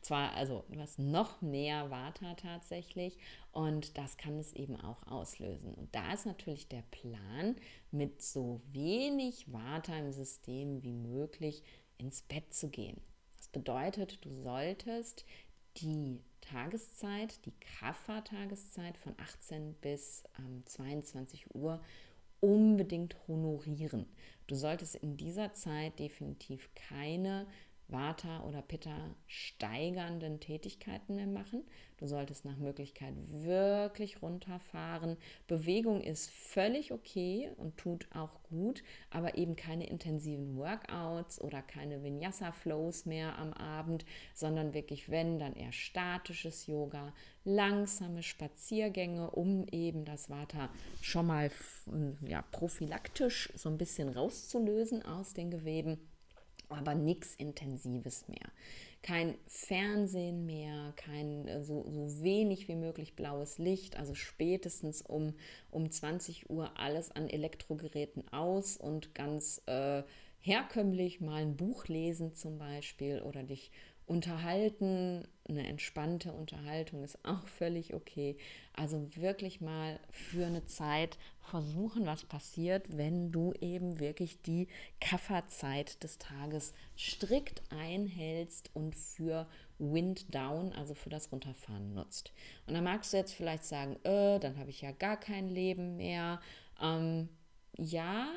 [0.00, 3.16] Zwar, also du hast noch mehr Vata tatsächlich
[3.52, 5.72] und das kann es eben auch auslösen.
[5.74, 7.56] Und da ist natürlich der Plan,
[7.92, 11.62] mit so wenig Vata im System wie möglich
[11.98, 13.00] ins Bett zu gehen
[13.52, 15.24] bedeutet, du solltest
[15.76, 21.80] die Tageszeit, die Kaffa-Tageszeit von 18 bis ähm, 22 Uhr
[22.40, 24.06] unbedingt honorieren.
[24.48, 27.46] Du solltest in dieser Zeit definitiv keine
[27.92, 31.64] Vata oder Pitta steigernden Tätigkeiten mehr machen.
[31.98, 35.16] Du solltest nach Möglichkeit wirklich runterfahren.
[35.46, 42.02] Bewegung ist völlig okay und tut auch gut, aber eben keine intensiven Workouts oder keine
[42.02, 47.12] Vinyasa-Flows mehr am Abend, sondern wirklich, wenn, dann eher statisches Yoga,
[47.44, 50.70] langsame Spaziergänge, um eben das Vata
[51.02, 51.52] schon mal
[52.26, 55.98] ja, prophylaktisch so ein bisschen rauszulösen aus den Geweben
[56.74, 58.50] aber nichts Intensives mehr.
[59.02, 65.34] Kein Fernsehen mehr, kein äh, so, so wenig wie möglich blaues Licht, also spätestens um,
[65.70, 70.02] um 20 Uhr alles an Elektrogeräten aus und ganz äh,
[70.40, 73.70] herkömmlich mal ein Buch lesen zum Beispiel oder dich
[74.06, 78.36] unterhalten, eine entspannte Unterhaltung ist auch völlig okay.
[78.74, 84.68] Also wirklich mal für eine Zeit versuchen, was passiert, wenn du eben wirklich die
[85.00, 92.32] Kafferzeit des Tages strikt einhältst und für Wind Down, also für das Runterfahren nutzt.
[92.66, 95.96] Und dann magst du jetzt vielleicht sagen, äh, dann habe ich ja gar kein Leben
[95.96, 96.40] mehr.
[96.80, 97.28] Ähm,
[97.76, 98.28] ja,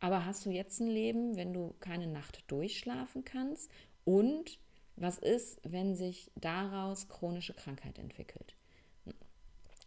[0.00, 3.70] aber hast du jetzt ein Leben, wenn du keine Nacht durchschlafen kannst
[4.04, 4.58] und
[4.96, 8.54] was ist, wenn sich daraus chronische Krankheit entwickelt?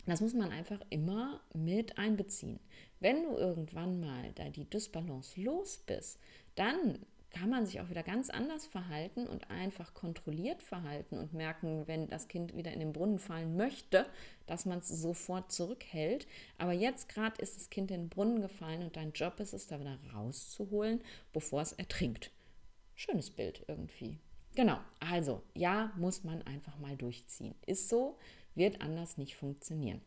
[0.06, 2.60] Das muss man einfach immer mit einbeziehen.
[3.00, 6.20] Wenn du irgendwann mal da die Dysbalance los bist,
[6.56, 7.00] dann
[7.32, 12.08] kann man sich auch wieder ganz anders verhalten und einfach kontrolliert verhalten und merken, wenn
[12.08, 14.08] das Kind wieder in den Brunnen fallen möchte,
[14.48, 16.28] dass man es sofort zurückhält.
[16.58, 19.68] Aber jetzt gerade ist das Kind in den Brunnen gefallen und dein Job ist es,
[19.68, 22.32] da wieder rauszuholen, bevor es ertrinkt.
[22.96, 24.18] Schönes Bild irgendwie.
[24.60, 27.56] Genau, also ja, muss man einfach mal durchziehen.
[27.66, 28.18] Ist so,
[28.56, 30.02] wird anders nicht funktionieren.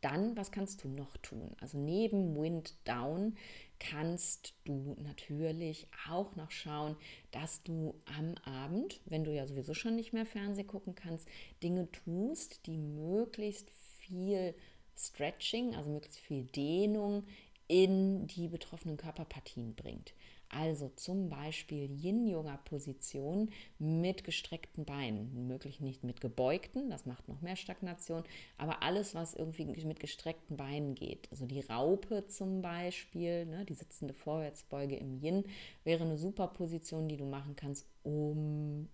[0.00, 1.56] Dann, was kannst du noch tun?
[1.60, 3.36] Also neben Wind Down
[3.80, 6.94] kannst du natürlich auch noch schauen,
[7.32, 11.26] dass du am Abend, wenn du ja sowieso schon nicht mehr Fernsehen gucken kannst,
[11.60, 14.54] Dinge tust, die möglichst viel
[14.96, 17.24] Stretching, also möglichst viel Dehnung
[17.66, 20.14] in die betroffenen Körperpartien bringt.
[20.52, 25.46] Also zum Beispiel Yin-Yoga-Position mit gestreckten Beinen.
[25.46, 28.24] Möglich nicht mit gebeugten, das macht noch mehr Stagnation,
[28.58, 31.28] aber alles, was irgendwie mit gestreckten Beinen geht.
[31.30, 35.44] Also die Raupe zum Beispiel, ne, die sitzende Vorwärtsbeuge im Yin,
[35.84, 38.88] wäre eine super Position, die du machen kannst, um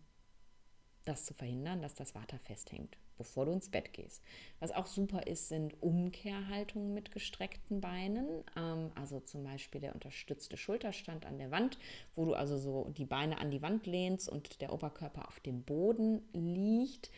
[1.07, 4.23] das zu verhindern, dass das Water festhängt bevor du ins Bett gehst.
[4.61, 8.45] Was auch super ist, sind Umkehrhaltungen mit gestreckten Beinen.
[8.57, 11.79] Ähm, also zum Beispiel der unterstützte Schulterstand an der Wand,
[12.15, 15.63] wo du also so die Beine an die Wand lehnst und der Oberkörper auf dem
[15.63, 17.11] Boden liegt,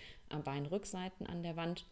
[0.45, 1.87] Beinrückseiten an der Wand.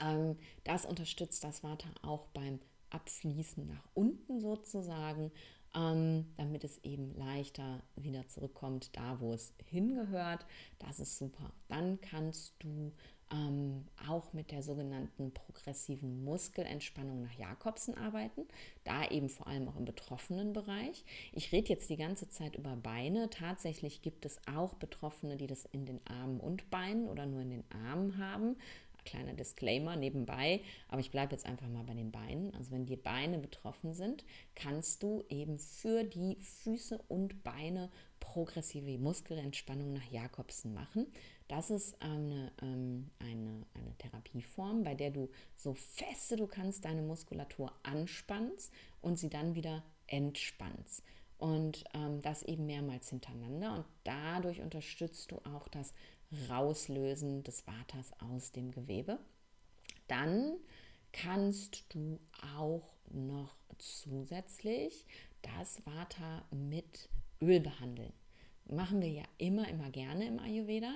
[0.00, 5.30] Ähm, das unterstützt das Vata auch beim Abfließen nach unten sozusagen.
[5.74, 10.44] ähm, damit es eben leichter wieder zurückkommt, da wo es hingehört.
[10.78, 11.52] Das ist super.
[11.68, 12.92] Dann kannst du
[13.32, 18.42] ähm, auch mit der sogenannten progressiven Muskelentspannung nach Jakobsen arbeiten,
[18.84, 21.04] da eben vor allem auch im betroffenen Bereich.
[21.32, 23.30] Ich rede jetzt die ganze Zeit über Beine.
[23.30, 27.50] Tatsächlich gibt es auch Betroffene, die das in den Armen und Beinen oder nur in
[27.50, 28.56] den Armen haben.
[29.04, 32.54] Kleiner Disclaimer nebenbei, aber ich bleibe jetzt einfach mal bei den Beinen.
[32.54, 38.98] Also wenn die Beine betroffen sind, kannst du eben für die Füße und Beine progressive
[38.98, 41.06] Muskelentspannung nach Jakobsen machen.
[41.50, 47.02] Das ist eine, ähm, eine, eine Therapieform, bei der du so feste du kannst deine
[47.02, 51.02] Muskulatur anspannst und sie dann wieder entspannst.
[51.38, 53.74] Und ähm, das eben mehrmals hintereinander.
[53.74, 55.92] Und dadurch unterstützt du auch das
[56.48, 59.18] Rauslösen des Vaters aus dem Gewebe.
[60.06, 60.54] Dann
[61.10, 62.20] kannst du
[62.56, 65.04] auch noch zusätzlich
[65.42, 67.08] das Vata mit
[67.40, 68.12] Öl behandeln.
[68.66, 70.94] Machen wir ja immer, immer gerne im Ayurveda.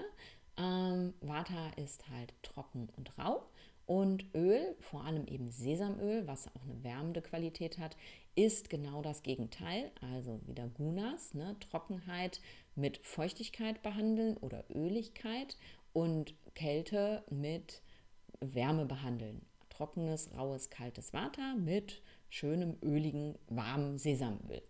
[0.56, 3.44] Ähm, Vata ist halt trocken und rau
[3.86, 7.96] und Öl, vor allem eben Sesamöl, was auch eine wärmende Qualität hat,
[8.34, 9.90] ist genau das Gegenteil.
[10.00, 11.56] Also wieder Gunas, ne?
[11.60, 12.40] Trockenheit
[12.74, 15.58] mit Feuchtigkeit behandeln oder Öligkeit
[15.92, 17.82] und Kälte mit
[18.40, 19.44] Wärme behandeln.
[19.68, 24.62] Trockenes, raues, kaltes Vata mit schönem, öligen, warmem Sesamöl.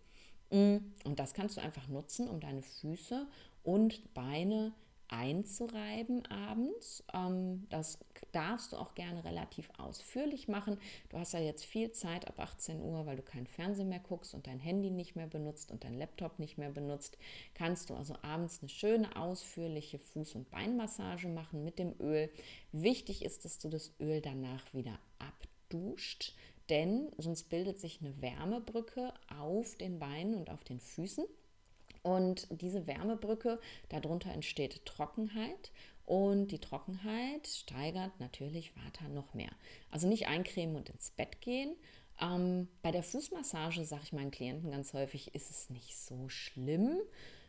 [0.49, 3.27] Mm, und das kannst du einfach nutzen, um deine Füße
[3.63, 4.73] und Beine
[5.09, 7.03] einzureiben abends.
[7.13, 7.99] Ähm, das
[8.31, 10.77] darfst du auch gerne relativ ausführlich machen.
[11.09, 14.33] Du hast ja jetzt viel Zeit ab 18 Uhr, weil du keinen Fernsehen mehr guckst
[14.33, 17.17] und dein Handy nicht mehr benutzt und dein Laptop nicht mehr benutzt.
[17.53, 22.29] Kannst du also abends eine schöne, ausführliche Fuß- und Beinmassage machen mit dem Öl.
[22.71, 26.33] Wichtig ist, dass du das Öl danach wieder abduscht,
[26.69, 31.25] denn sonst bildet sich eine Wärmebrücke auf den Beinen und auf den Füßen.
[32.05, 35.71] Und diese Wärmebrücke, darunter entsteht Trockenheit
[36.05, 39.49] und die Trockenheit steigert natürlich Vata noch mehr.
[39.89, 41.75] Also nicht eincremen und ins Bett gehen.
[42.21, 46.99] Ähm, bei der Fußmassage sage ich meinen Klienten ganz häufig, ist es nicht so schlimm,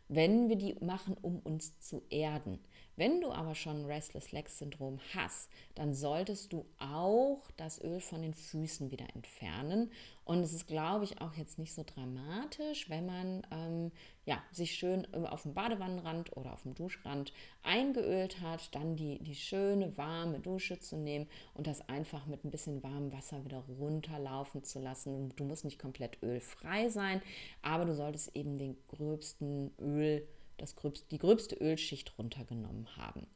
[0.08, 2.58] wenn wir die machen, um uns zu erden.
[2.96, 8.22] Wenn du aber schon Restless Leg Syndrom hast, dann solltest du auch das Öl von
[8.22, 9.90] den Füßen wieder entfernen.
[10.26, 13.92] Und es ist, glaube ich, auch jetzt nicht so dramatisch, wenn man ähm,
[14.24, 19.36] ja, sich schön auf dem Badewannenrand oder auf dem Duschrand eingeölt hat, dann die, die
[19.36, 24.64] schöne warme Dusche zu nehmen und das einfach mit ein bisschen warmem Wasser wieder runterlaufen
[24.64, 25.32] zu lassen.
[25.36, 27.22] Du musst nicht komplett ölfrei sein,
[27.62, 33.28] aber du solltest eben den gröbsten Öl das gröbste, die gröbste Ölschicht runtergenommen haben.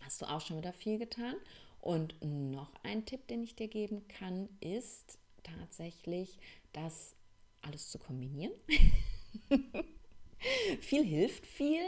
[0.00, 1.36] Hast du auch schon wieder viel getan?
[1.80, 5.18] Und noch ein Tipp, den ich dir geben kann, ist
[5.58, 6.38] tatsächlich,
[6.72, 7.14] das
[7.62, 8.52] alles zu kombinieren.
[10.80, 11.84] viel hilft viel,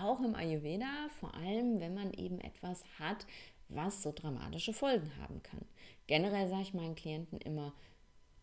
[0.00, 3.26] auch im Ayurveda, vor allem wenn man eben etwas hat,
[3.68, 5.64] was so dramatische Folgen haben kann.
[6.06, 7.72] Generell sage ich meinen Klienten immer,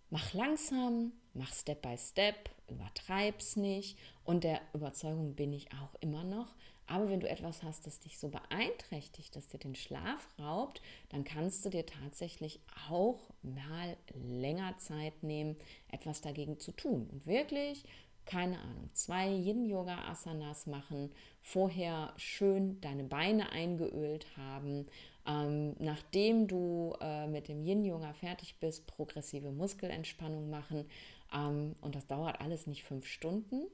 [0.09, 3.97] mach langsam, mach Step by Step, übertreib's nicht.
[4.23, 6.53] Und der Überzeugung bin ich auch immer noch.
[6.87, 11.23] Aber wenn du etwas hast, das dich so beeinträchtigt, dass dir den Schlaf raubt, dann
[11.23, 15.55] kannst du dir tatsächlich auch mal länger Zeit nehmen,
[15.89, 17.07] etwas dagegen zu tun.
[17.11, 17.83] Und wirklich,
[18.25, 24.87] keine Ahnung, zwei Yin-Yoga-Asanas machen, vorher schön deine Beine eingeölt haben
[25.25, 30.85] ähm, nachdem du äh, mit dem Yin-Yoga fertig bist, progressive Muskelentspannung machen.
[31.33, 33.67] Ähm, und das dauert alles nicht fünf Stunden.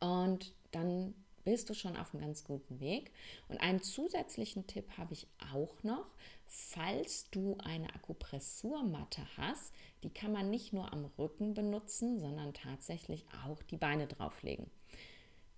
[0.00, 3.10] Und dann bist du schon auf einem ganz guten Weg.
[3.48, 6.06] Und einen zusätzlichen Tipp habe ich auch noch.
[6.46, 9.72] Falls du eine Akupressurmatte hast,
[10.02, 14.70] die kann man nicht nur am Rücken benutzen, sondern tatsächlich auch die Beine drauflegen.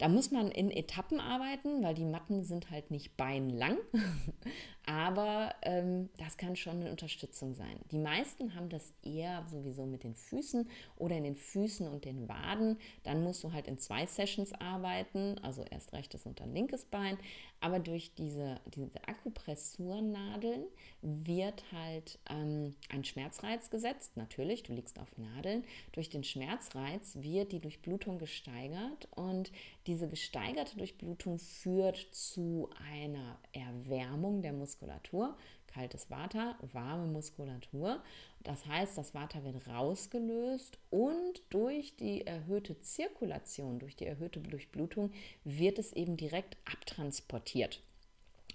[0.03, 3.79] Da muss man in Etappen arbeiten, weil die Matten sind halt nicht beinlang.
[4.85, 7.79] Aber ähm, das kann schon eine Unterstützung sein.
[7.93, 12.29] Die meisten haben das eher sowieso mit den Füßen oder in den Füßen und den
[12.29, 12.79] Waden.
[13.05, 17.17] Dann musst du halt in zwei Sessions arbeiten, also erst rechtes und dann linkes Bein.
[17.63, 20.65] Aber durch diese, diese Akupressurnadeln
[21.01, 24.17] wird halt ähm, ein Schmerzreiz gesetzt.
[24.17, 25.63] Natürlich, du liegst auf Nadeln.
[25.93, 29.53] Durch den Schmerzreiz wird die Durchblutung gesteigert und
[29.87, 35.37] diese gesteigerte Durchblutung führt zu einer Erwärmung der Muskulatur.
[35.73, 38.03] Kaltes Vata, warme Muskulatur.
[38.43, 45.13] Das heißt, das Vata wird rausgelöst und durch die erhöhte Zirkulation, durch die erhöhte Durchblutung
[45.45, 47.83] wird es eben direkt abtransportiert.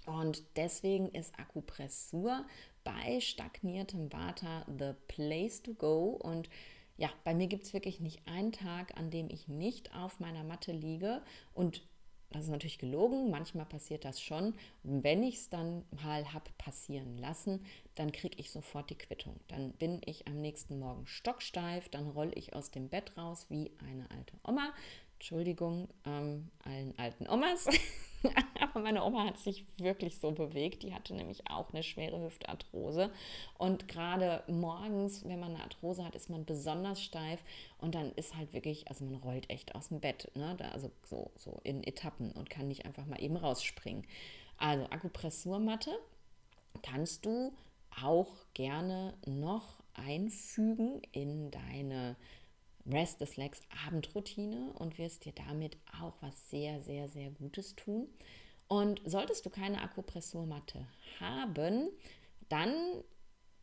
[0.06, 2.46] Und deswegen ist Akupressur
[2.84, 6.48] bei stagniertem Vata the place to go und
[6.96, 10.42] ja, bei mir gibt es wirklich nicht einen Tag, an dem ich nicht auf meiner
[10.42, 11.22] Matte liege
[11.54, 11.82] und
[12.30, 14.54] das ist natürlich gelogen, manchmal passiert das schon.
[14.84, 17.64] Und wenn ich es dann mal habe passieren lassen,
[17.94, 19.40] dann kriege ich sofort die Quittung.
[19.48, 23.70] Dann bin ich am nächsten Morgen stocksteif, dann rolle ich aus dem Bett raus wie
[23.78, 24.74] eine alte Oma.
[25.18, 27.66] Entschuldigung ähm, allen alten Omas.
[28.60, 30.84] Aber meine Oma hat sich wirklich so bewegt.
[30.84, 33.10] Die hatte nämlich auch eine schwere Hüftarthrose.
[33.58, 37.40] Und gerade morgens, wenn man eine Arthrose hat, ist man besonders steif.
[37.78, 40.30] Und dann ist halt wirklich, also man rollt echt aus dem Bett.
[40.36, 40.54] Ne?
[40.56, 44.04] Da, also so, so in Etappen und kann nicht einfach mal eben rausspringen.
[44.56, 45.98] Also Akupressurmatte
[46.82, 47.52] kannst du
[48.02, 52.16] auch gerne noch einfügen in deine
[52.90, 58.08] Rest des Legs Abendroutine und wirst dir damit auch was sehr, sehr, sehr Gutes tun.
[58.68, 60.86] Und solltest du keine Akupressurmatte
[61.20, 61.88] haben,
[62.48, 62.74] dann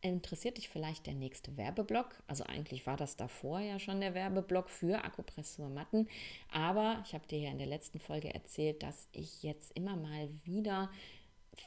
[0.00, 2.22] interessiert dich vielleicht der nächste Werbeblock.
[2.26, 6.08] Also eigentlich war das davor ja schon der Werbeblock für Akupressurmatten.
[6.50, 10.28] Aber ich habe dir ja in der letzten Folge erzählt, dass ich jetzt immer mal
[10.44, 10.90] wieder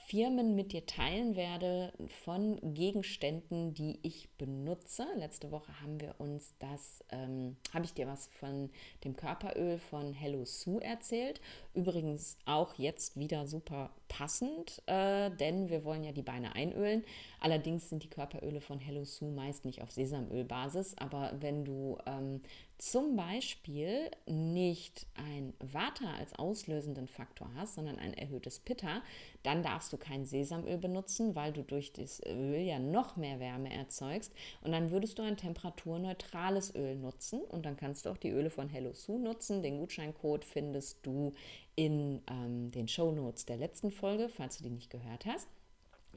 [0.07, 5.05] Firmen mit dir teilen werde von Gegenständen, die ich benutze.
[5.17, 8.69] Letzte Woche haben wir uns das, ähm, habe ich dir was von
[9.03, 11.41] dem Körperöl von Hello Sue erzählt.
[11.73, 17.03] Übrigens auch jetzt wieder super passend, äh, denn wir wollen ja die Beine einölen.
[17.39, 22.41] Allerdings sind die Körperöle von Hello Sue meist nicht auf Sesamölbasis, aber wenn du ähm,
[22.79, 29.01] zum Beispiel nicht ein Vata als auslösenden Faktor hast, sondern ein erhöhtes Pitta,
[29.43, 33.71] dann darfst du kein Sesamöl benutzen, weil du durch das Öl ja noch mehr Wärme
[33.71, 34.33] erzeugst.
[34.61, 38.49] Und dann würdest du ein temperaturneutrales Öl nutzen und dann kannst du auch die Öle
[38.49, 39.61] von Hello Sue nutzen.
[39.61, 41.33] Den Gutscheincode findest du
[41.75, 45.49] in ähm, den Show Notes der letzten Folge, falls du die nicht gehört hast.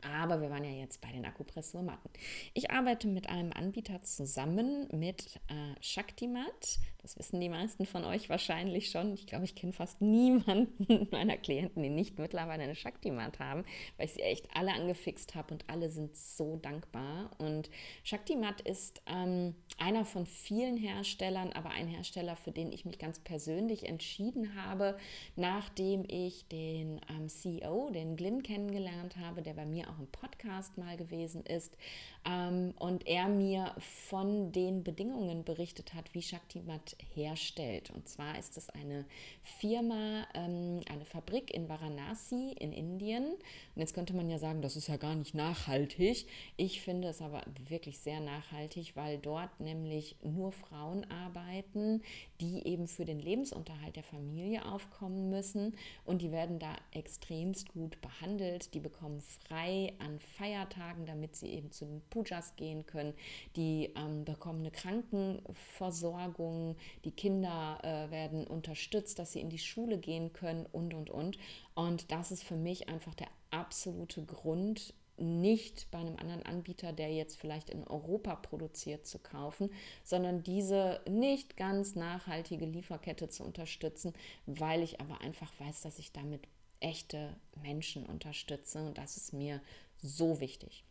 [0.02, 2.10] Aber wir waren ja jetzt bei den Akupressurmatten.
[2.54, 6.78] Ich arbeite mit einem Anbieter zusammen mit äh, Shaktimat.
[7.02, 9.12] Das wissen die meisten von euch wahrscheinlich schon.
[9.14, 13.64] Ich glaube, ich kenne fast niemanden meiner Klienten, die nicht mittlerweile eine Shaktimat haben,
[13.96, 17.32] weil ich sie echt alle angefixt habe und alle sind so dankbar.
[17.38, 17.70] Und
[18.04, 23.18] Shaktimat ist ähm, einer von vielen Herstellern, aber ein Hersteller, für den ich mich ganz
[23.18, 24.96] persönlich entschieden habe,
[25.34, 30.78] nachdem ich den ähm, CEO, den Glyn, kennengelernt habe, der bei mir auch im Podcast
[30.78, 31.76] mal gewesen ist
[32.24, 37.90] ähm, und er mir von den Bedingungen berichtet hat, wie Shaktimat herstellt.
[37.90, 39.04] Und zwar ist es eine
[39.42, 43.24] Firma, ähm, eine Fabrik in Varanasi in Indien.
[43.24, 46.26] Und jetzt könnte man ja sagen, das ist ja gar nicht nachhaltig.
[46.56, 52.02] Ich finde es aber wirklich sehr nachhaltig, weil dort nämlich nur Frauen arbeiten,
[52.40, 55.76] die eben für den Lebensunterhalt der Familie aufkommen müssen.
[56.04, 58.74] Und die werden da extremst gut behandelt.
[58.74, 63.14] Die bekommen frei an Feiertagen, damit sie eben zu den Pujas gehen können.
[63.56, 66.76] Die ähm, bekommen eine Krankenversorgung.
[67.04, 71.38] Die Kinder äh, werden unterstützt, dass sie in die Schule gehen können und, und, und.
[71.74, 77.12] Und das ist für mich einfach der absolute Grund, nicht bei einem anderen Anbieter, der
[77.12, 79.70] jetzt vielleicht in Europa produziert, zu kaufen,
[80.04, 84.14] sondern diese nicht ganz nachhaltige Lieferkette zu unterstützen,
[84.46, 86.48] weil ich aber einfach weiß, dass ich damit
[86.80, 89.60] echte Menschen unterstütze und das ist mir
[90.02, 90.84] so wichtig.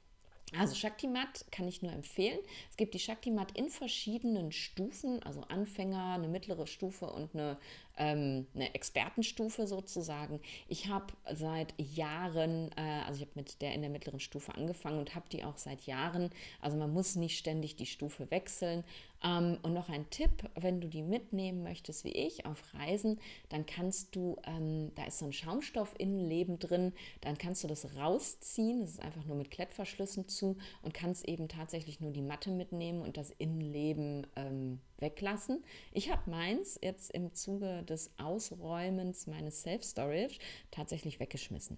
[0.57, 2.39] Also Shaktimat kann ich nur empfehlen.
[2.69, 7.57] Es gibt die Shaktimat in verschiedenen Stufen, also Anfänger, eine mittlere Stufe und eine
[7.97, 10.39] ähm, eine Expertenstufe sozusagen.
[10.67, 14.99] Ich habe seit Jahren, äh, also ich habe mit der in der mittleren Stufe angefangen
[14.99, 16.29] und habe die auch seit Jahren.
[16.61, 18.83] Also man muss nicht ständig die Stufe wechseln.
[19.23, 23.19] Ähm, und noch ein Tipp, wenn du die mitnehmen möchtest wie ich auf Reisen,
[23.49, 28.81] dann kannst du, ähm, da ist so ein Schaumstoffinnenleben drin, dann kannst du das rausziehen,
[28.81, 33.01] das ist einfach nur mit Klettverschlüssen zu und kannst eben tatsächlich nur die Matte mitnehmen
[33.01, 35.63] und das Innenleben ähm, weglassen.
[35.91, 40.39] Ich habe meins jetzt im Zuge des Ausräumens meines Self-Storage
[40.71, 41.77] tatsächlich weggeschmissen,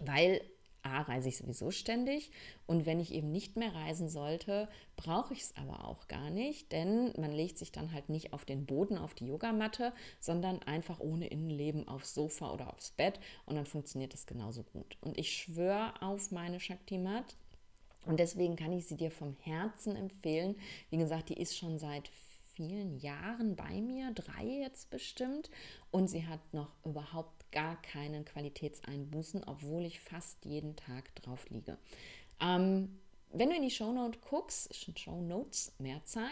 [0.00, 0.40] weil
[0.86, 2.30] A, reise ich sowieso ständig
[2.66, 6.70] und wenn ich eben nicht mehr reisen sollte, brauche ich es aber auch gar nicht,
[6.70, 11.00] denn man legt sich dann halt nicht auf den Boden, auf die Yogamatte, sondern einfach
[11.00, 14.96] ohne Innenleben aufs Sofa oder aufs Bett und dann funktioniert das genauso gut.
[15.00, 17.36] Und ich schwöre auf meine Shakti-Mat
[18.06, 20.56] und deswegen kann ich sie dir vom Herzen empfehlen.
[20.90, 22.08] Wie gesagt, die ist schon seit
[22.56, 25.50] vielen Jahren bei mir, drei jetzt bestimmt,
[25.90, 31.78] und sie hat noch überhaupt gar keinen Qualitätseinbußen, obwohl ich fast jeden Tag drauf liege.
[32.40, 32.98] Ähm,
[33.32, 36.30] wenn du in die Shownote guckst, Show Notes Mehrzahl,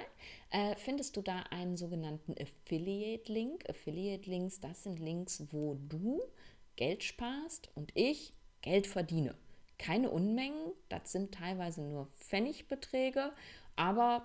[0.50, 3.68] äh, findest du da einen sogenannten Affiliate-Link.
[3.68, 6.22] Affiliate-Links, das sind Links, wo du
[6.76, 9.34] Geld sparst und ich Geld verdiene.
[9.78, 13.32] Keine Unmengen, das sind teilweise nur Pfennigbeträge,
[13.76, 14.24] aber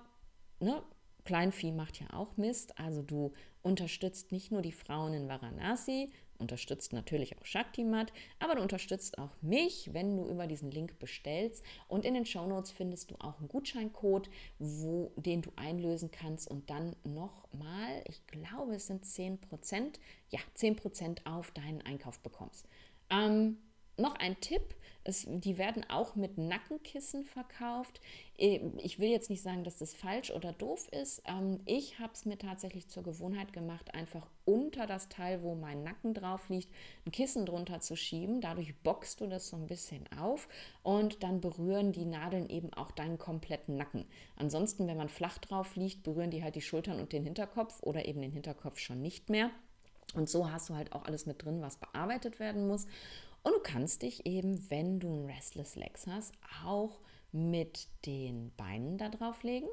[0.60, 0.82] ne,
[1.30, 2.76] Kleinvieh macht ja auch Mist.
[2.76, 8.62] Also du unterstützt nicht nur die Frauen in Varanasi, unterstützt natürlich auch Shaktimat, aber du
[8.62, 11.62] unterstützt auch mich, wenn du über diesen Link bestellst.
[11.86, 14.28] Und in den Shownotes findest du auch einen Gutscheincode,
[14.58, 20.00] wo, den du einlösen kannst und dann nochmal, ich glaube, es sind 10%,
[20.30, 22.66] ja, 10% auf deinen Einkauf bekommst.
[23.08, 23.58] Ähm,
[23.96, 24.74] noch ein Tipp,
[25.04, 28.00] es, die werden auch mit Nackenkissen verkauft.
[28.36, 31.22] Äh, ich will jetzt nicht sagen, dass das falsch oder doof ist.
[31.26, 35.82] Ähm, ich habe es mir tatsächlich zur Gewohnheit gemacht, einfach unter das Teil, wo mein
[35.82, 36.68] Nacken drauf liegt,
[37.06, 38.40] ein Kissen drunter zu schieben.
[38.40, 40.48] Dadurch bockst du das so ein bisschen auf
[40.82, 44.04] und dann berühren die Nadeln eben auch deinen kompletten Nacken.
[44.36, 48.04] Ansonsten, wenn man flach drauf liegt, berühren die halt die Schultern und den Hinterkopf oder
[48.06, 49.50] eben den Hinterkopf schon nicht mehr.
[50.14, 52.86] Und so hast du halt auch alles mit drin, was bearbeitet werden muss.
[53.42, 56.32] Und du kannst dich eben, wenn du ein Restless Legs hast,
[56.66, 57.00] auch
[57.32, 59.68] mit den Beinen da drauf legen.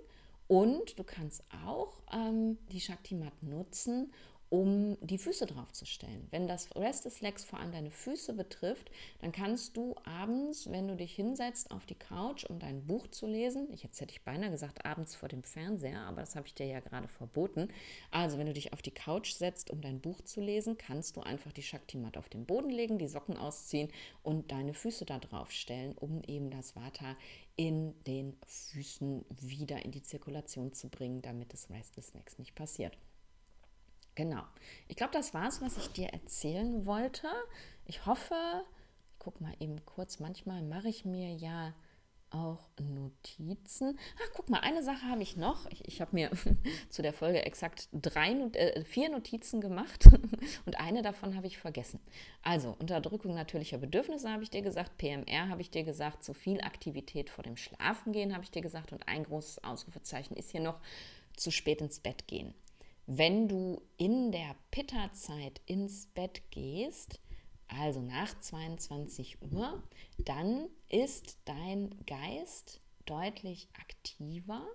[0.47, 4.13] Und du kannst auch ähm, die Shakti Mat nutzen,
[4.49, 6.27] um die Füße draufzustellen.
[6.31, 8.89] Wenn das Rest des Legs vor allem deine Füße betrifft,
[9.19, 13.27] dann kannst du abends, wenn du dich hinsetzt auf die Couch, um dein Buch zu
[13.27, 16.53] lesen, ich jetzt hätte ich beinahe gesagt abends vor dem Fernseher, aber das habe ich
[16.53, 17.67] dir ja gerade verboten.
[18.11, 21.21] Also wenn du dich auf die Couch setzt, um dein Buch zu lesen, kannst du
[21.21, 23.91] einfach die Shakti-Mat auf den Boden legen, die Socken ausziehen
[24.23, 27.17] und deine Füße da drauf stellen, um eben das Vata
[27.57, 32.55] in den Füßen wieder in die Zirkulation zu bringen, damit das Rest des Legs nicht
[32.55, 32.97] passiert.
[34.17, 34.41] Genau.
[34.87, 37.27] Ich glaube, das war es, was ich dir erzählen wollte.
[37.85, 38.33] Ich hoffe,
[39.11, 41.75] ich guck mal eben kurz, manchmal mache ich mir ja
[42.31, 43.99] auch Notizen.
[44.15, 45.69] Ach, guck mal, eine Sache habe ich noch.
[45.69, 46.31] Ich, ich habe mir
[46.89, 50.09] zu der Folge exakt drei, äh, vier Notizen gemacht
[50.65, 51.99] und eine davon habe ich vergessen.
[52.41, 56.59] Also, Unterdrückung natürlicher Bedürfnisse habe ich dir gesagt, PMR habe ich dir gesagt, zu viel
[56.61, 60.79] Aktivität vor dem Schlafengehen habe ich dir gesagt und ein großes Ausrufezeichen ist hier noch
[61.35, 62.55] zu spät ins Bett gehen.
[63.09, 67.21] Wenn du in der Pitta-Zeit ins Bett gehst,
[67.69, 69.81] also nach 22 Uhr,
[70.17, 74.67] dann ist dein Geist deutlich aktiver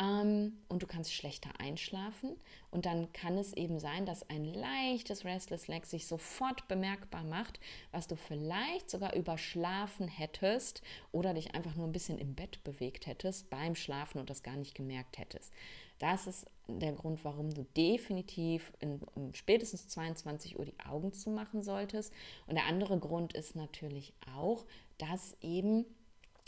[0.00, 2.36] und du kannst schlechter einschlafen.
[2.70, 7.58] Und dann kann es eben sein, dass ein leichtes Restless Leg sich sofort bemerkbar macht,
[7.90, 13.06] was du vielleicht sogar überschlafen hättest oder dich einfach nur ein bisschen im Bett bewegt
[13.06, 15.52] hättest beim Schlafen und das gar nicht gemerkt hättest.
[15.98, 21.62] Das ist der Grund, warum du definitiv in, um spätestens 22 Uhr die Augen zumachen
[21.62, 22.12] solltest.
[22.46, 24.64] Und der andere Grund ist natürlich auch,
[24.98, 25.86] dass eben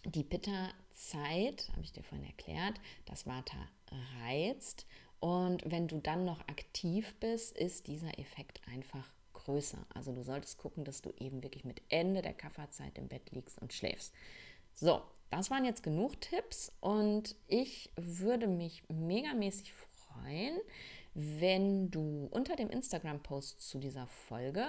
[0.04, 3.68] die Pitta-Zeit, habe ich dir vorhin erklärt, das Vata
[4.22, 4.86] reizt.
[5.20, 9.86] Und wenn du dann noch aktiv bist, ist dieser Effekt einfach größer.
[9.94, 13.60] Also du solltest gucken, dass du eben wirklich mit Ende der Kafferzeit im Bett liegst
[13.60, 14.14] und schläfst.
[14.74, 20.58] So, das waren jetzt genug Tipps und ich würde mich megamäßig freuen,
[21.14, 24.66] wenn du unter dem Instagram-Post zu dieser Folge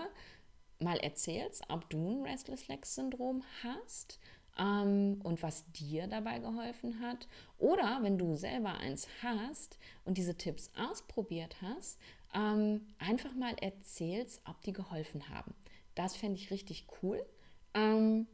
[0.80, 4.20] mal erzählst, ob du ein Restless Legs Syndrom hast
[4.62, 7.28] ähm, und was dir dabei geholfen hat.
[7.58, 12.00] Oder wenn du selber eins hast und diese Tipps ausprobiert hast,
[12.34, 15.54] ähm, einfach mal erzählst, ob die geholfen haben.
[15.96, 17.26] Das fände ich richtig cool.
[17.74, 18.28] Ähm,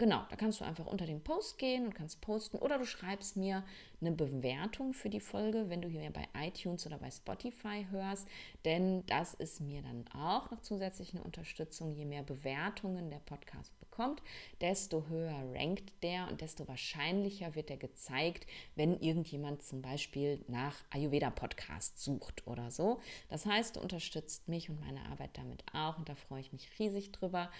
[0.00, 3.36] Genau, da kannst du einfach unter den Post gehen und kannst posten oder du schreibst
[3.36, 3.62] mir
[4.00, 8.26] eine Bewertung für die Folge, wenn du hier bei iTunes oder bei Spotify hörst,
[8.64, 11.92] denn das ist mir dann auch noch zusätzlich eine Unterstützung.
[11.92, 14.22] Je mehr Bewertungen der Podcast bekommt,
[14.62, 18.46] desto höher rankt der und desto wahrscheinlicher wird er gezeigt,
[18.76, 23.00] wenn irgendjemand zum Beispiel nach Ayurveda-Podcast sucht oder so.
[23.28, 26.70] Das heißt, du unterstützt mich und meine Arbeit damit auch und da freue ich mich
[26.78, 27.50] riesig drüber.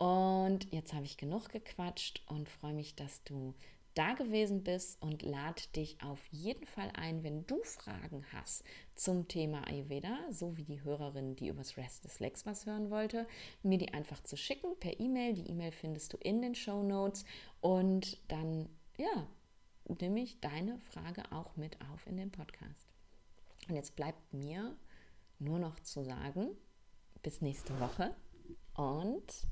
[0.00, 3.52] Und jetzt habe ich genug gequatscht und freue mich, dass du
[3.92, 9.28] da gewesen bist und lade dich auf jeden Fall ein, wenn du Fragen hast zum
[9.28, 13.26] Thema Ayurveda, so wie die Hörerin, die übers Rest des Legs was hören wollte,
[13.62, 15.34] mir die einfach zu schicken per E-Mail.
[15.34, 17.26] Die E-Mail findest du in den Show Notes
[17.60, 19.28] und dann, ja,
[19.84, 22.88] nehme ich deine Frage auch mit auf in den Podcast.
[23.68, 24.74] Und jetzt bleibt mir
[25.38, 26.56] nur noch zu sagen,
[27.22, 28.16] bis nächste Woche
[28.72, 29.46] und